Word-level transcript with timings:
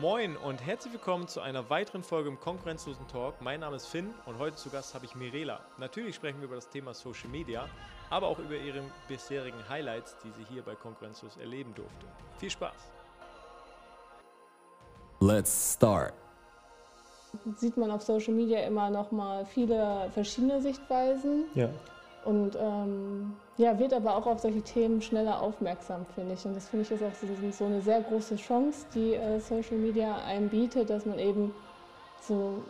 Moin 0.00 0.38
und 0.38 0.64
herzlich 0.64 0.94
willkommen 0.94 1.28
zu 1.28 1.42
einer 1.42 1.68
weiteren 1.68 2.02
Folge 2.02 2.30
im 2.30 2.40
Konkurrenzlosen 2.40 3.06
Talk. 3.08 3.34
Mein 3.42 3.60
Name 3.60 3.76
ist 3.76 3.86
Finn 3.86 4.14
und 4.24 4.38
heute 4.38 4.56
zu 4.56 4.70
Gast 4.70 4.94
habe 4.94 5.04
ich 5.04 5.14
Mirela. 5.14 5.60
Natürlich 5.76 6.14
sprechen 6.14 6.38
wir 6.38 6.46
über 6.46 6.54
das 6.54 6.70
Thema 6.70 6.94
Social 6.94 7.28
Media, 7.28 7.68
aber 8.08 8.28
auch 8.28 8.38
über 8.38 8.56
ihre 8.56 8.82
bisherigen 9.08 9.58
Highlights, 9.68 10.16
die 10.24 10.30
sie 10.30 10.46
hier 10.50 10.62
bei 10.62 10.74
Konkurrenzlos 10.74 11.36
erleben 11.36 11.74
durfte. 11.74 12.06
Viel 12.38 12.48
Spaß! 12.48 12.72
Let's 15.20 15.74
start. 15.74 16.14
Sieht 17.56 17.76
man 17.76 17.90
auf 17.90 18.00
Social 18.00 18.32
Media 18.32 18.60
immer 18.60 18.88
noch 18.88 19.12
mal 19.12 19.44
viele 19.44 20.10
verschiedene 20.14 20.62
Sichtweisen. 20.62 21.44
Ja. 21.54 21.68
Und 22.22 22.56
ähm, 22.60 23.36
ja, 23.56 23.78
wird 23.78 23.94
aber 23.94 24.16
auch 24.16 24.26
auf 24.26 24.40
solche 24.40 24.62
Themen 24.62 25.00
schneller 25.00 25.42
aufmerksam, 25.42 26.06
finde 26.06 26.34
ich. 26.34 26.46
Und 26.46 26.54
das 26.54 26.68
finde 26.68 26.82
ich 26.82 26.90
ist 26.90 27.02
auch 27.02 27.14
so, 27.14 27.50
so 27.50 27.64
eine 27.64 27.80
sehr 27.80 28.00
große 28.02 28.36
Chance, 28.36 28.86
die 28.92 29.14
äh, 29.14 29.40
Social 29.40 29.78
Media 29.78 30.16
einem 30.24 30.50
bietet, 30.50 30.90
dass 30.90 31.06
man 31.06 31.18
eben 31.18 31.54
so 32.18 32.64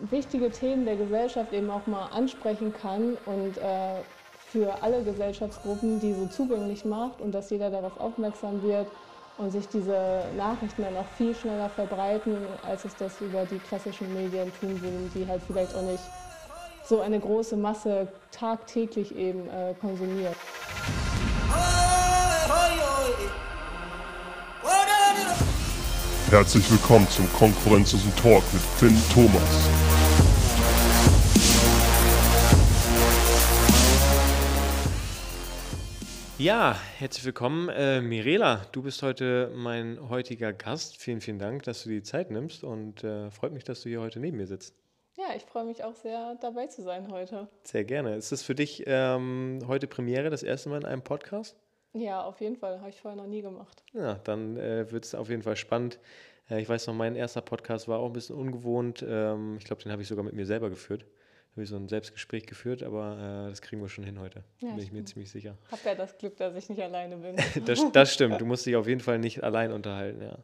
wichtige 0.00 0.50
Themen 0.50 0.84
der 0.84 0.96
Gesellschaft 0.96 1.52
eben 1.52 1.70
auch 1.70 1.86
mal 1.86 2.06
ansprechen 2.08 2.72
kann 2.72 3.16
und 3.16 3.58
äh, 3.58 4.02
für 4.32 4.82
alle 4.82 5.04
Gesellschaftsgruppen 5.04 6.00
die 6.00 6.14
so 6.14 6.26
zugänglich 6.26 6.84
macht 6.84 7.20
und 7.20 7.32
dass 7.32 7.50
jeder 7.50 7.70
darauf 7.70 7.96
aufmerksam 7.96 8.62
wird 8.62 8.90
und 9.36 9.50
sich 9.50 9.68
diese 9.68 10.32
Nachrichten 10.34 10.82
dann 10.82 10.96
auch 10.96 11.08
viel 11.08 11.34
schneller 11.34 11.70
verbreiten, 11.70 12.48
als 12.62 12.84
es 12.84 12.96
das 12.96 13.20
über 13.20 13.46
die 13.46 13.60
klassischen 13.60 14.12
Medien 14.12 14.52
tun 14.52 14.82
würden, 14.82 15.08
die 15.08 15.28
halt 15.28 15.42
vielleicht 15.42 15.74
auch 15.74 15.82
nicht 15.82 16.10
so 16.92 17.00
eine 17.00 17.18
große 17.18 17.56
Masse 17.56 18.06
tagtäglich 18.30 19.16
eben 19.16 19.48
äh, 19.48 19.72
konsumiert. 19.80 20.36
Herzlich 26.28 26.70
willkommen 26.70 27.08
zum 27.08 27.32
konkurrenzlosen 27.32 28.14
Talk 28.16 28.42
mit 28.52 28.60
Finn 28.76 29.02
Thomas. 29.14 29.70
Ja, 36.36 36.76
herzlich 36.98 37.24
willkommen. 37.24 37.70
Äh, 37.70 38.02
Mirela, 38.02 38.66
du 38.72 38.82
bist 38.82 39.02
heute 39.02 39.50
mein 39.54 39.98
heutiger 40.10 40.52
Gast. 40.52 40.98
Vielen, 40.98 41.22
vielen 41.22 41.38
Dank, 41.38 41.62
dass 41.62 41.84
du 41.84 41.88
die 41.88 42.02
Zeit 42.02 42.30
nimmst 42.30 42.62
und 42.62 43.02
äh, 43.02 43.30
freut 43.30 43.54
mich, 43.54 43.64
dass 43.64 43.80
du 43.80 43.88
hier 43.88 44.02
heute 44.02 44.20
neben 44.20 44.36
mir 44.36 44.46
sitzt. 44.46 44.81
Ja, 45.16 45.34
ich 45.36 45.42
freue 45.42 45.64
mich 45.64 45.84
auch 45.84 45.94
sehr, 45.94 46.36
dabei 46.40 46.68
zu 46.68 46.82
sein 46.82 47.10
heute. 47.12 47.46
Sehr 47.64 47.84
gerne. 47.84 48.16
Ist 48.16 48.32
das 48.32 48.42
für 48.42 48.54
dich 48.54 48.84
ähm, 48.86 49.60
heute 49.66 49.86
Premiere, 49.86 50.30
das 50.30 50.42
erste 50.42 50.70
Mal 50.70 50.78
in 50.78 50.86
einem 50.86 51.02
Podcast? 51.02 51.54
Ja, 51.92 52.22
auf 52.22 52.40
jeden 52.40 52.56
Fall. 52.56 52.80
Habe 52.80 52.88
ich 52.88 53.00
vorher 53.00 53.20
noch 53.20 53.28
nie 53.28 53.42
gemacht. 53.42 53.84
Ja, 53.92 54.14
dann 54.24 54.56
äh, 54.56 54.90
wird 54.90 55.04
es 55.04 55.14
auf 55.14 55.28
jeden 55.28 55.42
Fall 55.42 55.56
spannend. 55.56 55.98
Äh, 56.48 56.62
ich 56.62 56.68
weiß 56.68 56.86
noch, 56.86 56.94
mein 56.94 57.14
erster 57.14 57.42
Podcast 57.42 57.88
war 57.88 57.98
auch 57.98 58.06
ein 58.06 58.14
bisschen 58.14 58.36
ungewohnt. 58.36 59.04
Ähm, 59.06 59.56
ich 59.58 59.64
glaube, 59.64 59.82
den 59.82 59.92
habe 59.92 60.00
ich 60.00 60.08
sogar 60.08 60.24
mit 60.24 60.34
mir 60.34 60.46
selber 60.46 60.70
geführt. 60.70 61.04
Habe 61.52 61.64
ich 61.64 61.68
so 61.68 61.76
ein 61.76 61.88
Selbstgespräch 61.88 62.46
geführt, 62.46 62.82
aber 62.82 63.44
äh, 63.46 63.50
das 63.50 63.60
kriegen 63.60 63.82
wir 63.82 63.90
schon 63.90 64.04
hin 64.04 64.18
heute. 64.18 64.42
Ja, 64.60 64.70
bin 64.70 64.82
ich 64.82 64.92
mir 64.92 65.04
ziemlich 65.04 65.30
sicher. 65.30 65.58
Ich 65.66 65.72
habe 65.72 65.82
ja 65.84 65.94
das 65.94 66.16
Glück, 66.16 66.38
dass 66.38 66.54
ich 66.56 66.70
nicht 66.70 66.80
alleine 66.80 67.18
bin. 67.18 67.36
Das, 67.66 67.84
das 67.92 68.14
stimmt. 68.14 68.40
Du 68.40 68.46
musst 68.46 68.64
dich 68.64 68.76
auf 68.76 68.88
jeden 68.88 69.02
Fall 69.02 69.18
nicht 69.18 69.44
allein 69.44 69.72
unterhalten, 69.72 70.22
ja. 70.22 70.38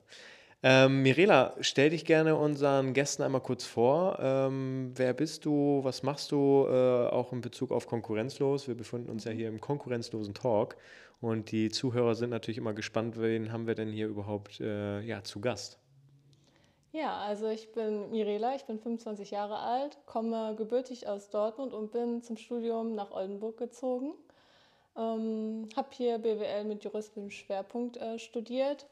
Ähm, 0.60 1.02
Mirela, 1.02 1.54
stell 1.60 1.90
dich 1.90 2.04
gerne 2.04 2.34
unseren 2.34 2.92
Gästen 2.92 3.22
einmal 3.22 3.40
kurz 3.40 3.64
vor. 3.64 4.18
Ähm, 4.20 4.92
wer 4.96 5.14
bist 5.14 5.44
du? 5.44 5.80
Was 5.84 6.02
machst 6.02 6.32
du? 6.32 6.66
Äh, 6.68 7.08
auch 7.08 7.32
in 7.32 7.40
Bezug 7.40 7.70
auf 7.70 7.86
Konkurrenzlos. 7.86 8.66
Wir 8.66 8.74
befinden 8.74 9.08
uns 9.10 9.24
ja 9.24 9.30
hier 9.30 9.48
im 9.48 9.60
konkurrenzlosen 9.60 10.34
Talk. 10.34 10.76
Und 11.20 11.52
die 11.52 11.70
Zuhörer 11.70 12.16
sind 12.16 12.30
natürlich 12.30 12.58
immer 12.58 12.74
gespannt, 12.74 13.20
wen 13.20 13.52
haben 13.52 13.68
wir 13.68 13.76
denn 13.76 13.90
hier 13.92 14.08
überhaupt 14.08 14.60
äh, 14.60 15.00
ja, 15.00 15.22
zu 15.22 15.40
Gast? 15.40 15.78
Ja, 16.90 17.18
also 17.18 17.48
ich 17.48 17.70
bin 17.72 18.10
Mirela, 18.10 18.56
ich 18.56 18.64
bin 18.64 18.80
25 18.80 19.30
Jahre 19.30 19.58
alt, 19.58 19.98
komme 20.06 20.54
gebürtig 20.56 21.06
aus 21.06 21.28
Dortmund 21.30 21.72
und 21.72 21.92
bin 21.92 22.22
zum 22.22 22.36
Studium 22.36 22.94
nach 22.94 23.10
Oldenburg 23.12 23.58
gezogen. 23.58 24.14
Ähm, 24.96 25.68
habe 25.76 25.88
hier 25.92 26.18
BWL 26.18 26.64
mit 26.64 26.82
juristischem 26.82 27.30
Schwerpunkt 27.30 27.98
äh, 27.98 28.18
studiert. 28.18 28.86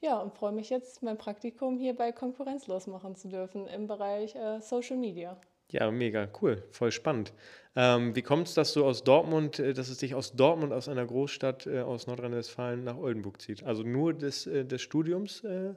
Ja, 0.00 0.18
und 0.18 0.34
freue 0.34 0.52
mich 0.52 0.70
jetzt, 0.70 1.02
mein 1.02 1.18
Praktikum 1.18 1.78
hier 1.78 1.96
bei 1.96 2.12
Konkurrenzlos 2.12 2.86
machen 2.86 3.16
zu 3.16 3.28
dürfen 3.28 3.66
im 3.66 3.86
Bereich 3.86 4.34
äh, 4.34 4.60
Social 4.60 4.96
Media. 4.96 5.40
Ja, 5.70 5.90
mega 5.90 6.28
cool, 6.40 6.62
voll 6.70 6.92
spannend. 6.92 7.32
Ähm, 7.74 8.14
wie 8.14 8.22
kommt 8.22 8.46
es, 8.46 8.54
dass 8.54 8.72
du 8.72 8.84
aus 8.84 9.02
Dortmund, 9.02 9.58
äh, 9.58 9.74
dass 9.74 9.88
es 9.88 9.98
dich 9.98 10.14
aus 10.14 10.34
Dortmund, 10.34 10.72
aus 10.72 10.88
einer 10.88 11.04
Großstadt 11.04 11.66
äh, 11.66 11.80
aus 11.80 12.06
Nordrhein-Westfalen 12.06 12.84
nach 12.84 12.96
Oldenburg 12.96 13.40
zieht? 13.40 13.64
Also 13.64 13.82
nur 13.82 14.14
des, 14.14 14.46
äh, 14.46 14.64
des 14.64 14.82
Studiums? 14.82 15.42
Äh? 15.42 15.74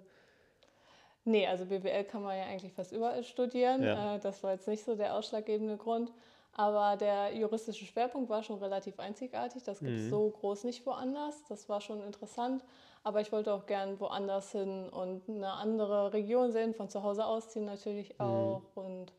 Nee, 1.25 1.47
also 1.47 1.66
BWL 1.66 2.03
kann 2.03 2.22
man 2.22 2.38
ja 2.38 2.44
eigentlich 2.44 2.74
fast 2.74 2.91
überall 2.91 3.24
studieren. 3.24 3.81
Ja. 3.84 4.16
Äh, 4.16 4.19
Das 4.19 4.44
war 4.44 4.52
jetzt 4.52 4.68
nicht 4.68 4.84
so 4.84 4.96
der 4.96 5.16
ausschlaggebende 5.16 5.78
Grund. 5.78 6.12
Aber 6.53 6.97
der 6.97 7.35
juristische 7.35 7.85
Schwerpunkt 7.85 8.29
war 8.29 8.43
schon 8.43 8.57
relativ 8.59 8.99
einzigartig. 8.99 9.63
Das 9.63 9.79
gibt 9.79 9.97
es 9.97 10.05
Mhm. 10.05 10.09
so 10.09 10.29
groß 10.29 10.63
nicht 10.65 10.85
woanders. 10.85 11.43
Das 11.47 11.69
war 11.69 11.79
schon 11.79 12.01
interessant. 12.03 12.63
Aber 13.03 13.21
ich 13.21 13.31
wollte 13.31 13.53
auch 13.53 13.65
gern 13.65 13.99
woanders 13.99 14.51
hin 14.51 14.89
und 14.89 15.29
eine 15.29 15.51
andere 15.53 16.11
Region 16.11 16.51
sehen, 16.51 16.73
von 16.73 16.89
zu 16.89 17.03
Hause 17.03 17.25
ausziehen 17.25 17.65
natürlich 17.65 18.15
Mhm. 18.19 18.25
auch. 18.25 18.61
Und 18.75 19.13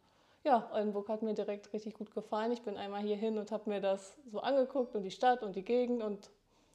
ja, 0.45 0.71
Oldenburg 0.75 1.09
hat 1.09 1.23
mir 1.23 1.35
direkt 1.35 1.73
richtig 1.73 1.95
gut 1.95 2.13
gefallen. 2.13 2.53
Ich 2.53 2.63
bin 2.63 2.77
einmal 2.77 3.03
hier 3.03 3.17
hin 3.17 3.39
und 3.39 3.51
habe 3.53 3.71
mir 3.71 3.81
das 3.81 4.19
so 4.31 4.41
angeguckt 4.41 4.95
und 4.95 5.03
die 5.03 5.11
Stadt 5.11 5.43
und 5.43 5.57
die 5.57 5.65
Gegend 5.65 6.03
und 6.03 6.31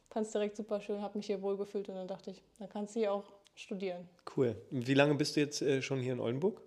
fand 0.09 0.25
es 0.25 0.31
direkt 0.31 0.55
super 0.55 0.79
schön, 0.79 1.01
habe 1.01 1.17
mich 1.17 1.27
hier 1.27 1.41
wohlgefühlt 1.41 1.89
und 1.89 1.95
dann 1.95 2.07
dachte 2.07 2.31
ich, 2.31 2.41
dann 2.57 2.69
kannst 2.69 2.95
du 2.95 2.99
hier 3.01 3.13
auch 3.13 3.25
studieren. 3.53 4.07
Cool. 4.35 4.55
Wie 4.71 4.93
lange 4.93 5.15
bist 5.15 5.35
du 5.35 5.41
jetzt 5.41 5.61
äh, 5.61 5.81
schon 5.81 5.99
hier 5.99 6.13
in 6.13 6.19
Oldenburg? 6.19 6.61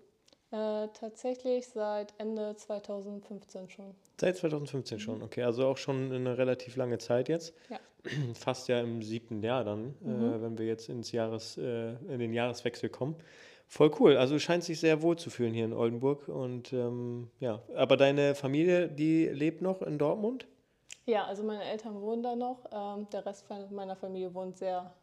Äh, 0.51 0.87
tatsächlich 0.93 1.67
seit 1.67 2.13
Ende 2.17 2.55
2015 2.55 3.69
schon. 3.69 3.93
Seit 4.19 4.37
2015 4.37 4.99
schon, 4.99 5.21
okay. 5.21 5.43
Also 5.43 5.67
auch 5.67 5.77
schon 5.77 6.11
eine 6.11 6.37
relativ 6.39 6.75
lange 6.75 6.97
Zeit 6.97 7.29
jetzt. 7.29 7.53
Ja. 7.69 7.79
Fast 8.33 8.67
ja 8.67 8.79
im 8.79 9.03
siebten 9.03 9.43
Jahr 9.43 9.63
dann, 9.63 9.93
äh, 10.01 10.41
wenn 10.41 10.57
wir 10.57 10.65
jetzt 10.65 10.89
ins 10.89 11.11
Jahres, 11.11 11.57
äh, 11.57 11.91
in 12.07 12.19
den 12.19 12.33
Jahreswechsel 12.33 12.89
kommen. 12.89 13.15
Voll 13.67 13.91
cool. 13.99 14.17
Also 14.17 14.33
du 14.33 14.39
scheinst 14.39 14.67
dich 14.67 14.79
sehr 14.79 15.03
wohl 15.03 15.17
zu 15.17 15.29
fühlen 15.29 15.53
hier 15.53 15.65
in 15.65 15.73
Oldenburg. 15.73 16.27
Und 16.27 16.73
ähm, 16.73 17.29
ja, 17.39 17.61
aber 17.75 17.97
deine 17.97 18.33
Familie, 18.33 18.87
die 18.87 19.27
lebt 19.27 19.61
noch 19.61 19.83
in 19.83 19.99
Dortmund? 19.99 20.47
Ja, 21.05 21.25
also 21.25 21.43
meine 21.43 21.63
Eltern 21.63 22.01
wohnen 22.01 22.23
da 22.23 22.35
noch. 22.35 22.65
Ähm, 22.71 23.07
der 23.11 23.23
Rest 23.27 23.45
meiner 23.69 23.95
Familie 23.95 24.33
wohnt 24.33 24.57
sehr 24.57 24.95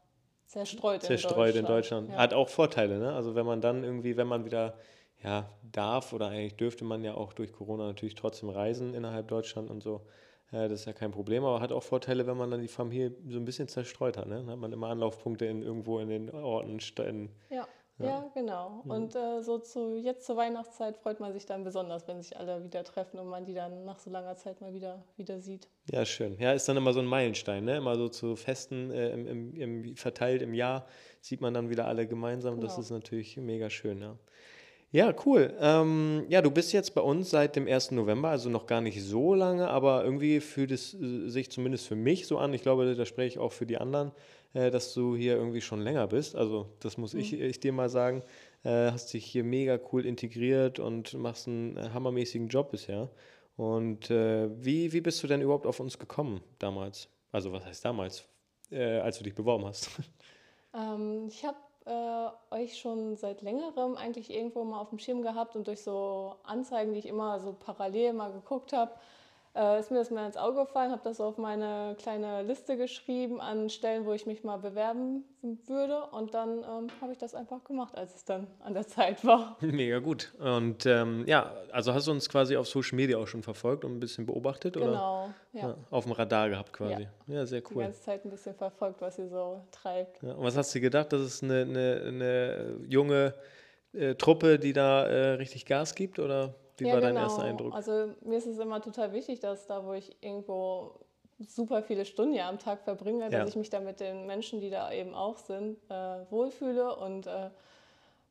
zerstreut, 0.47 1.03
zerstreut 1.03 1.55
in 1.55 1.61
in 1.61 1.67
Deutschland. 1.67 2.11
Ja. 2.11 2.17
Hat 2.17 2.35
auch 2.35 2.49
Vorteile, 2.49 2.99
ne? 2.99 3.13
Also 3.13 3.37
wenn 3.37 3.47
man 3.47 3.61
dann 3.61 3.85
irgendwie, 3.85 4.17
wenn 4.17 4.27
man 4.27 4.45
wieder 4.45 4.75
ja, 5.23 5.51
darf 5.73 6.13
oder 6.13 6.29
eigentlich 6.29 6.57
dürfte 6.57 6.85
man 6.85 7.03
ja 7.05 7.15
auch 7.15 7.33
durch 7.33 7.53
Corona 7.53 7.87
natürlich 7.87 8.15
trotzdem 8.15 8.49
reisen 8.51 8.95
innerhalb 8.95 9.29
Deutschland 9.29 9.71
und 9.71 9.83
so. 9.83 10.03
Äh, 10.53 10.69
das 10.69 10.81
ist 10.81 10.87
ja 10.87 10.93
kein 10.93 11.11
Problem, 11.11 11.45
aber 11.45 11.61
hat 11.61 11.73
auch 11.73 11.83
Vorteile, 11.83 12.27
wenn 12.27 12.37
man 12.37 12.51
dann 12.51 12.61
die 12.61 12.69
Familie 12.69 13.15
so 13.29 13.39
ein 13.39 13.45
bisschen 13.45 13.69
zerstreut 13.69 14.17
hat. 14.17 14.27
Ne? 14.29 14.37
Dann 14.37 14.51
hat 14.51 14.59
man 14.59 14.73
immer 14.73 14.89
Anlaufpunkte 14.89 15.47
in 15.47 15.63
irgendwo 15.63 15.99
in 15.99 16.09
den 16.09 16.31
Orten, 16.31 16.81
Städten. 16.81 17.31
Ja, 17.51 17.67
ja. 17.99 18.31
genau. 18.35 18.83
Und 18.87 19.17
äh, 19.17 19.43
so 19.43 19.59
zu 19.59 19.97
jetzt 19.97 20.27
zur 20.27 20.37
Weihnachtszeit 20.37 20.99
freut 20.99 21.19
man 21.19 21.33
sich 21.33 21.47
dann 21.47 21.65
besonders, 21.65 22.07
wenn 22.07 22.21
sich 22.23 22.37
alle 22.37 22.63
wieder 22.63 22.85
treffen 22.85 23.19
und 23.19 23.29
man 23.29 23.47
die 23.47 23.55
dann 23.55 23.85
nach 23.85 23.99
so 23.99 24.11
langer 24.11 24.37
Zeit 24.37 24.61
mal 24.61 24.75
wieder, 24.75 25.03
wieder 25.17 25.41
sieht. 25.41 25.67
Ja, 25.91 26.05
schön. 26.05 26.39
Ja, 26.39 26.53
ist 26.53 26.69
dann 26.69 26.77
immer 26.77 26.93
so 26.93 27.01
ein 27.01 27.07
Meilenstein, 27.07 27.65
ne? 27.65 27.79
Immer 27.79 27.97
so 27.97 28.09
zu 28.09 28.37
Festen 28.37 28.91
äh, 28.91 29.11
im, 29.11 29.27
im, 29.27 29.55
im, 29.55 29.97
verteilt 29.97 30.43
im 30.43 30.53
Jahr 30.55 30.87
sieht 31.23 31.41
man 31.41 31.55
dann 31.55 31.71
wieder 31.71 31.87
alle 31.87 32.07
gemeinsam. 32.07 32.61
Das 32.61 32.75
Genau. 32.75 32.83
ist 32.83 32.91
natürlich 32.91 33.37
mega 33.39 33.71
schön, 33.71 34.01
ja. 34.01 34.17
Ja, 34.93 35.13
cool. 35.27 35.53
Ähm, 35.61 36.25
ja, 36.29 36.41
du 36.41 36.51
bist 36.51 36.73
jetzt 36.73 36.95
bei 36.95 37.01
uns 37.01 37.31
seit 37.31 37.57
dem 37.57 37.67
1. 37.67 37.91
November, 37.91 38.31
also 38.31 38.49
noch 38.49 38.67
gar 38.67 38.81
nicht 38.81 39.03
so 39.03 39.35
lange, 39.35 39.69
aber 39.69 40.05
irgendwie 40.05 40.41
fühlt 40.41 40.71
es 40.71 40.95
äh, 40.95 41.29
sich 41.29 41.51
zumindest 41.51 41.89
für 41.89 41.97
mich 41.97 42.27
so 42.27 42.39
an. 42.39 42.55
Ich 42.55 42.63
glaube, 42.63 42.95
da 42.95 43.05
spreche 43.05 43.29
ich 43.29 43.39
auch 43.39 43.53
für 43.53 43.67
die 43.67 43.79
anderen, 43.79 44.13
äh, 44.55 44.71
dass 44.71 44.95
du 44.95 45.17
hier 45.17 45.37
irgendwie 45.37 45.61
schon 45.61 45.83
länger 45.83 46.07
bist. 46.07 46.37
Also, 46.37 46.69
das 46.81 46.99
muss 46.99 47.15
ich, 47.15 47.39
ich 47.39 47.61
dir 47.61 47.73
mal 47.73 47.89
sagen. 47.89 48.23
Äh, 48.63 48.93
hast 48.93 49.13
dich 49.13 49.27
hier 49.27 49.45
mega 49.45 49.79
cool 49.93 50.07
integriert 50.07 50.79
und 50.79 51.15
machst 51.15 51.49
einen 51.49 51.77
äh, 51.77 51.91
hammermäßigen 51.93 52.49
Job 52.49 52.71
bisher. 52.71 53.11
Und 53.57 54.11
äh, 54.11 54.49
wie, 54.65 54.93
wie 54.93 55.01
bist 55.01 55.23
du 55.23 55.27
denn 55.27 55.43
überhaupt 55.43 55.67
auf 55.67 55.81
uns 55.81 55.99
gekommen 55.99 56.41
damals? 56.61 57.09
Also, 57.33 57.53
was 57.53 57.67
heißt 57.67 57.85
damals, 57.85 58.25
als 58.71 59.19
du 59.19 59.25
dich 59.25 59.35
beworben 59.35 59.65
hast? 59.65 59.91
Ähm, 60.75 61.29
ich 61.29 61.43
habe 61.43 61.57
äh, 61.87 62.29
euch 62.51 62.79
schon 62.79 63.17
seit 63.17 63.43
längerem 63.43 63.97
eigentlich 63.97 64.31
irgendwo 64.31 64.65
mal 64.65 64.81
auf 64.81 64.91
dem 64.91 64.99
Schirm 64.99 65.23
gehabt 65.23 65.57
und 65.57 65.67
durch 65.67 65.83
so 65.83 66.37
Anzeigen, 66.43 66.93
die 66.93 66.99
ich 66.99 67.07
immer 67.07 67.41
so 67.41 67.53
parallel 67.53 68.13
mal 68.13 68.33
geguckt 68.33 68.73
habe, 68.73 68.93
äh, 69.57 69.81
ist 69.81 69.91
mir 69.91 69.99
das 69.99 70.11
mal 70.11 70.27
ins 70.27 70.37
Auge 70.37 70.61
gefallen, 70.61 70.93
habe 70.93 71.01
das 71.03 71.21
auf 71.21 71.39
meine 71.39 71.97
kleine 71.99 72.43
Liste 72.43 72.77
geschrieben 72.77 73.41
an 73.41 73.71
Stellen, 73.71 74.05
wo 74.05 74.13
ich 74.13 74.27
mich 74.27 74.45
mal 74.45 74.59
bewerben 74.59 75.25
würde. 75.67 76.05
Und 76.13 76.35
dann 76.35 76.59
ähm, 76.59 76.89
habe 77.01 77.13
ich 77.13 77.19
das 77.19 77.35
einfach 77.35 77.65
gemacht, 77.65 77.97
als 77.97 78.15
es 78.15 78.25
dann 78.25 78.47
an 78.61 78.75
der 78.75 78.87
Zeit 78.87 79.25
war. 79.25 79.57
Mega 79.61 79.99
gut. 79.99 80.33
Und 80.39 80.85
ähm, 80.87 81.25
ja, 81.27 81.53
also 81.73 81.95
hast 81.95 82.07
du 82.07 82.11
uns 82.11 82.29
quasi 82.29 82.57
auf 82.57 82.69
Social 82.69 82.97
Media 82.97 83.17
auch 83.17 83.27
schon 83.27 83.43
verfolgt 83.43 83.85
und 83.85 83.93
ein 83.93 84.01
bisschen 84.01 84.27
beobachtet? 84.27 84.75
Genau, 84.75 84.89
oder? 84.89 85.35
Ja. 85.53 85.69
ja. 85.69 85.77
Auf 85.91 86.05
dem 86.05 86.13
Radar 86.13 86.51
gehabt 86.51 86.73
quasi. 86.73 87.09
Ja. 87.27 87.35
ja, 87.35 87.47
sehr 87.47 87.63
cool. 87.71 87.77
Die 87.77 87.81
ganze 87.81 88.03
Zeit 88.03 88.25
ein 88.25 88.31
bisschen 88.31 88.55
verfolgt, 88.55 89.01
was 89.01 89.17
sie 89.17 89.29
so 89.29 89.63
treibt. 89.71 90.23
Ja, 90.23 90.35
und 90.35 90.45
was 90.45 90.57
hast 90.57 90.75
du 90.75 90.81
gedacht, 90.81 91.13
dass 91.13 91.21
es 91.21 91.43
eine, 91.43 91.63
eine, 91.63 92.03
eine 92.07 92.77
junge 92.87 93.35
äh, 93.95 94.15
Truppe, 94.15 94.59
die 94.59 94.75
da 94.75 95.07
äh, 95.07 95.31
richtig 95.33 95.65
Gas 95.65 95.95
gibt? 95.95 96.19
Oder? 96.19 96.55
Wie 96.79 96.87
ja, 96.89 96.95
war 96.95 97.01
dein 97.01 97.15
genau. 97.15 97.27
erster 97.27 97.43
Eindruck? 97.43 97.75
Also 97.75 98.15
mir 98.23 98.39
ist 98.39 98.47
es 98.47 98.59
immer 98.59 98.81
total 98.83 99.13
wichtig, 99.13 99.41
dass 99.41 99.67
da, 99.67 99.85
wo 99.85 99.93
ich 99.93 100.17
irgendwo 100.23 101.01
super 101.39 101.83
viele 101.83 102.05
Stunden 102.05 102.35
ja 102.35 102.49
am 102.49 102.59
Tag 102.59 102.83
verbringe, 102.83 103.25
ja. 103.25 103.31
dass 103.31 103.51
ich 103.51 103.57
mich 103.57 103.71
da 103.71 103.81
mit 103.81 104.01
den 104.01 104.27
Menschen, 104.27 104.61
die 104.61 104.71
da 104.71 104.93
eben 104.93 105.15
auch 105.15 105.39
sind, 105.39 105.79
äh, 105.91 106.31
wohlfühle 106.31 106.97
und 106.97 107.27
äh, 107.27 107.51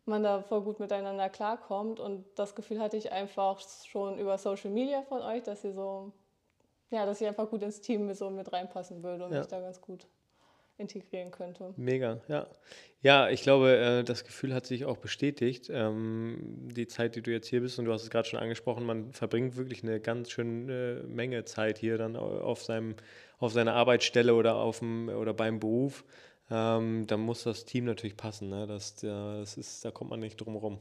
man 0.06 0.24
da 0.24 0.42
voll 0.42 0.62
gut 0.62 0.80
miteinander 0.80 1.30
klarkommt. 1.30 2.00
Und 2.00 2.26
das 2.36 2.56
Gefühl 2.56 2.80
hatte 2.80 2.98
ich 2.98 3.12
einfach 3.12 3.60
schon 3.86 4.20
über 4.20 4.38
Social 4.38 4.72
Media 4.72 5.02
von 5.04 5.22
euch, 5.22 5.44
dass 5.44 5.64
ihr 5.64 5.74
so, 5.74 6.12
ja, 6.92 7.06
dass 7.06 7.22
ich 7.22 7.28
einfach 7.28 7.50
gut 7.50 7.64
ins 7.64 7.82
Team 7.82 8.14
so 8.14 8.30
mit 8.30 8.52
reinpassen 8.52 9.04
würde 9.04 9.26
und 9.26 9.34
ja. 9.34 9.40
mich 9.40 9.48
da 9.48 9.60
ganz 9.60 9.82
gut 9.82 10.08
integrieren 10.77 11.31
könnte. 11.31 11.74
Mega, 11.77 12.22
ja. 12.27 12.48
Ja, 13.01 13.30
ich 13.30 13.44
glaube, 13.44 13.77
äh, 13.77 14.04
das 14.04 14.24
Gefühl 14.24 14.54
hat 14.54 14.66
sich 14.66 14.86
auch 14.86 14.98
bestätigt. 14.98 15.69
Ähm, 15.72 16.69
die 16.75 16.88
Zeit, 16.88 17.16
die 17.16 17.22
du 17.22 17.31
jetzt 17.31 17.48
hier 17.48 17.62
bist, 17.62 17.77
und 17.77 17.86
du 17.86 17.94
hast 17.94 18.04
es 18.04 18.10
gerade 18.10 18.27
schon 18.27 18.39
angesprochen, 18.39 18.86
man 18.86 19.13
verbringt 19.13 19.57
wirklich 19.57 19.83
eine 19.83 20.00
ganz 20.00 20.31
schöne 20.31 21.04
Menge 21.07 21.45
Zeit 21.45 21.77
hier 21.77 21.98
dann 21.98 22.16
auf, 22.16 22.63
seinem, 22.63 22.95
auf 23.38 23.54
seiner 23.54 23.74
Arbeitsstelle 23.74 24.33
oder, 24.33 24.56
auf 24.56 24.80
dem, 24.80 25.10
oder 25.10 25.33
beim 25.33 25.60
Beruf. 25.60 26.04
Ähm, 26.50 27.06
da 27.07 27.18
muss 27.18 27.44
das 27.44 27.66
Team 27.66 27.86
natürlich 27.86 28.18
passen. 28.18 28.50
Ne? 28.50 28.66
Das, 28.68 28.95
das 28.95 29.57
ist, 29.57 29.86
da 29.86 29.92
kommt 29.92 30.10
man 30.10 30.19
nicht 30.19 30.38
drum 30.38 30.56
rum. 30.56 30.80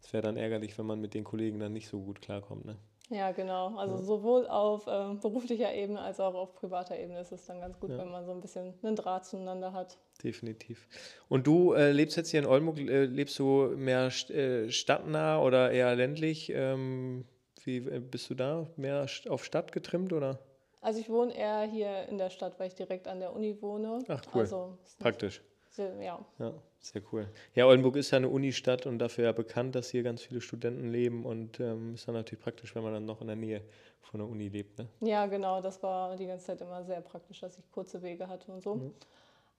Es 0.00 0.12
wäre 0.12 0.22
dann 0.22 0.36
ärgerlich, 0.36 0.78
wenn 0.78 0.86
man 0.86 1.00
mit 1.00 1.14
den 1.14 1.24
Kollegen 1.24 1.58
dann 1.58 1.72
nicht 1.72 1.88
so 1.88 2.00
gut 2.00 2.20
klarkommt. 2.20 2.64
Ne? 2.66 2.76
Ja, 3.10 3.32
genau. 3.32 3.76
Also 3.76 3.96
ja. 3.96 4.02
sowohl 4.02 4.46
auf 4.46 4.86
äh, 4.86 5.14
beruflicher 5.20 5.72
Ebene 5.74 6.00
als 6.00 6.20
auch 6.20 6.34
auf 6.34 6.54
privater 6.54 6.98
Ebene 6.98 7.20
ist 7.20 7.32
es 7.32 7.44
dann 7.44 7.60
ganz 7.60 7.78
gut, 7.78 7.90
ja. 7.90 7.98
wenn 7.98 8.10
man 8.10 8.24
so 8.24 8.32
ein 8.32 8.40
bisschen 8.40 8.74
einen 8.82 8.96
Draht 8.96 9.26
zueinander 9.26 9.72
hat. 9.72 9.98
Definitiv. 10.22 10.88
Und 11.28 11.46
du 11.46 11.74
äh, 11.74 11.92
lebst 11.92 12.16
jetzt 12.16 12.30
hier 12.30 12.40
in 12.40 12.46
Oldenburg, 12.46 12.78
äh, 12.78 13.04
lebst 13.04 13.38
du 13.38 13.72
mehr 13.76 14.06
äh, 14.30 14.70
stadtnah 14.70 15.40
oder 15.40 15.70
eher 15.70 15.94
ländlich? 15.96 16.50
Ähm, 16.54 17.26
wie 17.64 17.76
äh, 17.76 18.00
bist 18.00 18.30
du 18.30 18.34
da? 18.34 18.66
Mehr 18.76 19.06
auf 19.28 19.44
Stadt 19.44 19.72
getrimmt 19.72 20.12
oder? 20.12 20.38
Also 20.80 21.00
ich 21.00 21.08
wohne 21.08 21.34
eher 21.36 21.62
hier 21.62 22.08
in 22.08 22.18
der 22.18 22.30
Stadt, 22.30 22.58
weil 22.58 22.68
ich 22.68 22.74
direkt 22.74 23.08
an 23.08 23.20
der 23.20 23.34
Uni 23.34 23.60
wohne. 23.60 24.00
Ach 24.08 24.22
cool. 24.34 24.42
Also, 24.42 24.78
Praktisch. 24.98 25.42
Ja. 25.78 26.24
ja. 26.38 26.54
Sehr 26.80 27.02
cool. 27.12 27.28
Ja, 27.54 27.66
Oldenburg 27.66 27.96
ist 27.96 28.10
ja 28.10 28.18
eine 28.18 28.28
Unistadt 28.28 28.86
und 28.86 28.98
dafür 28.98 29.24
ja 29.24 29.32
bekannt, 29.32 29.74
dass 29.74 29.88
hier 29.90 30.02
ganz 30.02 30.22
viele 30.22 30.40
Studenten 30.40 30.90
leben 30.90 31.24
und 31.24 31.58
ähm, 31.60 31.94
ist 31.94 32.06
dann 32.06 32.14
natürlich 32.14 32.42
praktisch, 32.42 32.74
wenn 32.74 32.82
man 32.82 32.92
dann 32.92 33.06
noch 33.06 33.20
in 33.20 33.26
der 33.26 33.36
Nähe 33.36 33.62
von 34.02 34.20
der 34.20 34.28
Uni 34.28 34.48
lebt. 34.48 34.78
Ne? 34.78 34.88
Ja, 35.00 35.26
genau, 35.26 35.62
das 35.62 35.82
war 35.82 36.14
die 36.16 36.26
ganze 36.26 36.46
Zeit 36.46 36.60
immer 36.60 36.84
sehr 36.84 37.00
praktisch, 37.00 37.40
dass 37.40 37.58
ich 37.58 37.70
kurze 37.70 38.02
Wege 38.02 38.28
hatte 38.28 38.52
und 38.52 38.62
so. 38.62 38.74
Mhm. 38.74 38.94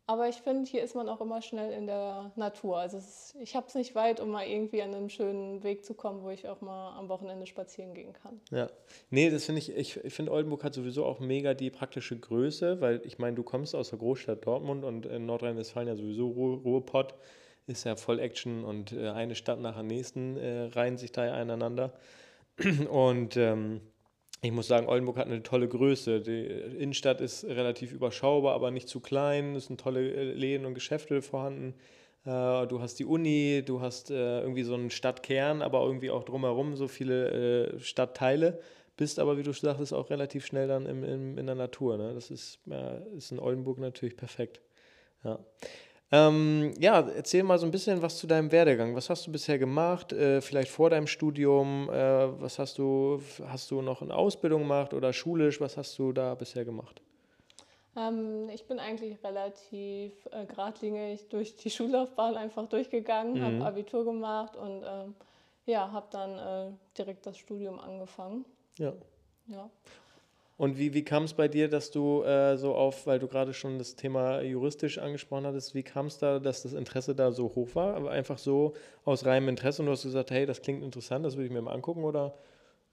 Aber 0.08 0.30
ich 0.30 0.36
finde, 0.36 0.70
hier 0.70 0.84
ist 0.84 0.96
man 0.96 1.10
auch 1.10 1.20
immer 1.20 1.42
schnell 1.42 1.72
in 1.72 1.88
der 1.88 2.32
Natur. 2.36 2.78
Also 2.78 2.98
ist, 2.98 3.36
ich 3.40 3.56
habe 3.56 3.66
es 3.68 3.74
nicht 3.74 3.96
weit, 3.96 4.20
um 4.20 4.30
mal 4.30 4.46
irgendwie 4.46 4.84
an 4.84 4.94
einen 4.94 5.10
schönen 5.10 5.64
Weg 5.64 5.84
zu 5.84 5.96
kommen, 5.96 6.22
wo 6.22 6.30
ich 6.30 6.48
auch 6.48 6.62
mal 6.62 6.96
am 6.98 7.10
Wochenende 7.10 7.48
spazieren 7.48 7.96
gehen 7.96 8.14
kann. 8.14 8.40
Ja, 8.52 8.70
nee, 9.10 9.32
das 9.32 9.46
finde 9.46 9.60
ich, 9.60 9.76
ich, 9.76 9.98
ich 10.04 10.14
finde 10.14 10.32
Oldenburg 10.32 10.64
hat 10.64 10.76
sowieso 10.76 11.06
auch 11.06 11.20
mega 11.20 11.56
die 11.56 11.72
praktische 11.72 12.20
Größe, 12.20 12.82
weil 12.82 13.02
ich 13.04 13.18
meine, 13.18 13.36
du 13.36 13.42
kommst 13.42 13.74
aus 13.74 13.90
der 13.90 13.98
Großstadt 13.98 14.46
Dortmund 14.46 14.84
und 14.84 15.08
in 15.08 15.26
Nordrhein-Westfalen 15.26 15.88
ja 15.88 15.96
sowieso 15.96 16.28
Ruhr, 16.28 16.62
Ruhrpott 16.62 17.16
ist 17.66 17.84
ja 17.84 17.96
voll 17.96 18.20
Action 18.20 18.64
und 18.64 18.92
äh, 18.92 19.10
eine 19.10 19.34
Stadt 19.34 19.60
nach 19.60 19.74
der 19.74 19.84
nächsten 19.84 20.38
äh, 20.38 20.66
reihen 20.66 20.98
sich 20.98 21.12
da 21.12 21.26
ja 21.26 21.34
aneinander. 21.34 21.94
Und 22.90 23.36
ähm, 23.36 23.82
ich 24.42 24.52
muss 24.52 24.68
sagen, 24.68 24.88
Oldenburg 24.88 25.18
hat 25.18 25.28
eine 25.28 25.44
tolle 25.44 25.68
Größe. 25.68 26.22
Die 26.22 26.46
Innenstadt 26.46 27.22
ist 27.22 27.46
relativ 27.46 27.94
überschaubar, 27.94 28.54
aber 28.54 28.72
nicht 28.72 28.88
zu 28.88 29.00
klein. 29.00 29.56
Es 29.56 29.68
sind 29.68 29.80
tolle 29.80 30.12
äh, 30.14 30.24
Läden 30.34 30.66
und 30.66 30.74
Geschäfte 30.74 31.22
vorhanden. 31.22 31.74
Äh, 32.26 32.68
du 32.68 32.80
hast 32.82 33.00
die 33.00 33.06
Uni, 33.06 33.64
du 33.66 33.82
hast 33.82 34.12
äh, 34.12 34.42
irgendwie 34.42 34.64
so 34.64 34.76
einen 34.76 34.92
Stadtkern, 34.92 35.62
aber 35.62 35.82
irgendwie 35.82 36.12
auch 36.12 36.24
drumherum 36.24 36.76
so 36.76 36.88
viele 36.88 37.80
Stadtteile. 37.80 38.60
Bist 38.98 39.20
aber, 39.20 39.38
wie 39.38 39.44
du 39.44 39.52
sagtest, 39.52 39.94
auch 39.94 40.10
relativ 40.10 40.46
schnell 40.46 40.68
dann 40.68 40.86
im, 40.86 41.04
im, 41.04 41.38
in 41.38 41.46
der 41.46 41.56
Natur. 41.56 41.98
Ne? 41.98 42.14
Das 42.14 42.32
ist, 42.32 42.60
ist 43.18 43.32
in 43.32 43.40
Oldenburg 43.40 43.78
natürlich 43.78 44.16
perfekt. 44.16 44.62
Ja. 45.24 45.40
Ähm, 46.12 46.74
ja, 46.80 47.02
erzähl 47.02 47.44
mal 47.44 47.58
so 47.58 47.66
ein 47.66 47.72
bisschen 47.72 48.02
was 48.02 48.18
zu 48.18 48.28
deinem 48.28 48.52
Werdegang. 48.52 48.96
Was 48.96 49.10
hast 49.10 49.26
du 49.26 49.32
bisher 49.32 49.58
gemacht? 49.58 50.14
Äh, 50.14 50.42
vielleicht 50.42 50.70
vor 50.70 50.90
deinem 50.90 51.08
Studium? 51.08 51.90
Äh, 51.90 52.42
was 52.42 52.60
hast 52.60 52.78
du, 52.78 53.22
hast 53.48 53.72
du 53.72 53.82
noch 53.82 54.02
eine 54.02 54.14
Ausbildung 54.14 54.62
gemacht 54.62 54.94
oder 54.94 55.14
schulisch? 55.14 55.60
Was 55.60 55.78
hast 55.78 55.98
du 55.98 56.12
da 56.12 56.36
bisher 56.36 56.64
gemacht? 56.64 57.02
Ähm, 57.98 58.50
ich 58.54 58.66
bin 58.68 58.80
eigentlich 58.80 59.24
relativ 59.24 60.14
äh, 60.32 60.46
geradlinig 60.46 61.28
durch 61.30 61.56
die 61.56 61.70
Schullaufbahn 61.72 62.38
einfach 62.38 62.68
durchgegangen, 62.68 63.40
mhm. 63.40 63.44
habe 63.44 63.66
Abitur 63.66 64.06
gemacht 64.06 64.56
und 64.56 64.84
ähm, 64.86 65.16
ja, 65.66 65.92
habe 65.92 66.08
dann 66.12 66.38
äh, 66.38 66.72
direkt 66.98 67.26
das 67.26 67.38
Studium 67.38 67.80
angefangen. 67.80 68.46
Ja. 68.78 68.94
Ja. 69.48 69.70
Und 70.58 70.78
wie, 70.78 70.94
wie 70.94 71.04
kam 71.04 71.24
es 71.24 71.34
bei 71.34 71.50
dir, 71.50 71.68
dass 71.68 71.92
du 71.92 72.24
äh, 72.24 72.58
so 72.58 72.76
auf, 72.76 73.06
weil 73.08 73.20
du 73.20 73.28
gerade 73.28 73.54
schon 73.54 73.78
das 73.78 73.96
Thema 73.96 74.42
juristisch 74.42 74.98
angesprochen 75.00 75.46
hattest, 75.46 75.76
wie 75.76 75.84
kam 75.84 76.06
es 76.06 76.18
da, 76.18 76.40
dass 76.40 76.64
das 76.64 76.74
Interesse 76.74 77.14
da 77.14 77.34
so 77.34 77.54
hoch 77.56 77.76
war? 77.76 77.96
Aber 77.96 78.12
einfach 78.12 78.38
so 78.38 78.74
aus 79.04 79.26
reinem 79.26 79.50
Interesse 79.50 79.82
und 79.82 79.88
du 79.88 79.92
hast 79.92 80.04
gesagt, 80.04 80.32
hey, 80.32 80.46
das 80.46 80.62
klingt 80.62 80.82
interessant, 80.82 81.26
das 81.26 81.36
würde 81.36 81.48
ich 81.48 81.52
mir 81.52 81.62
mal 81.62 81.74
angucken 81.74 82.06
oder 82.06 82.36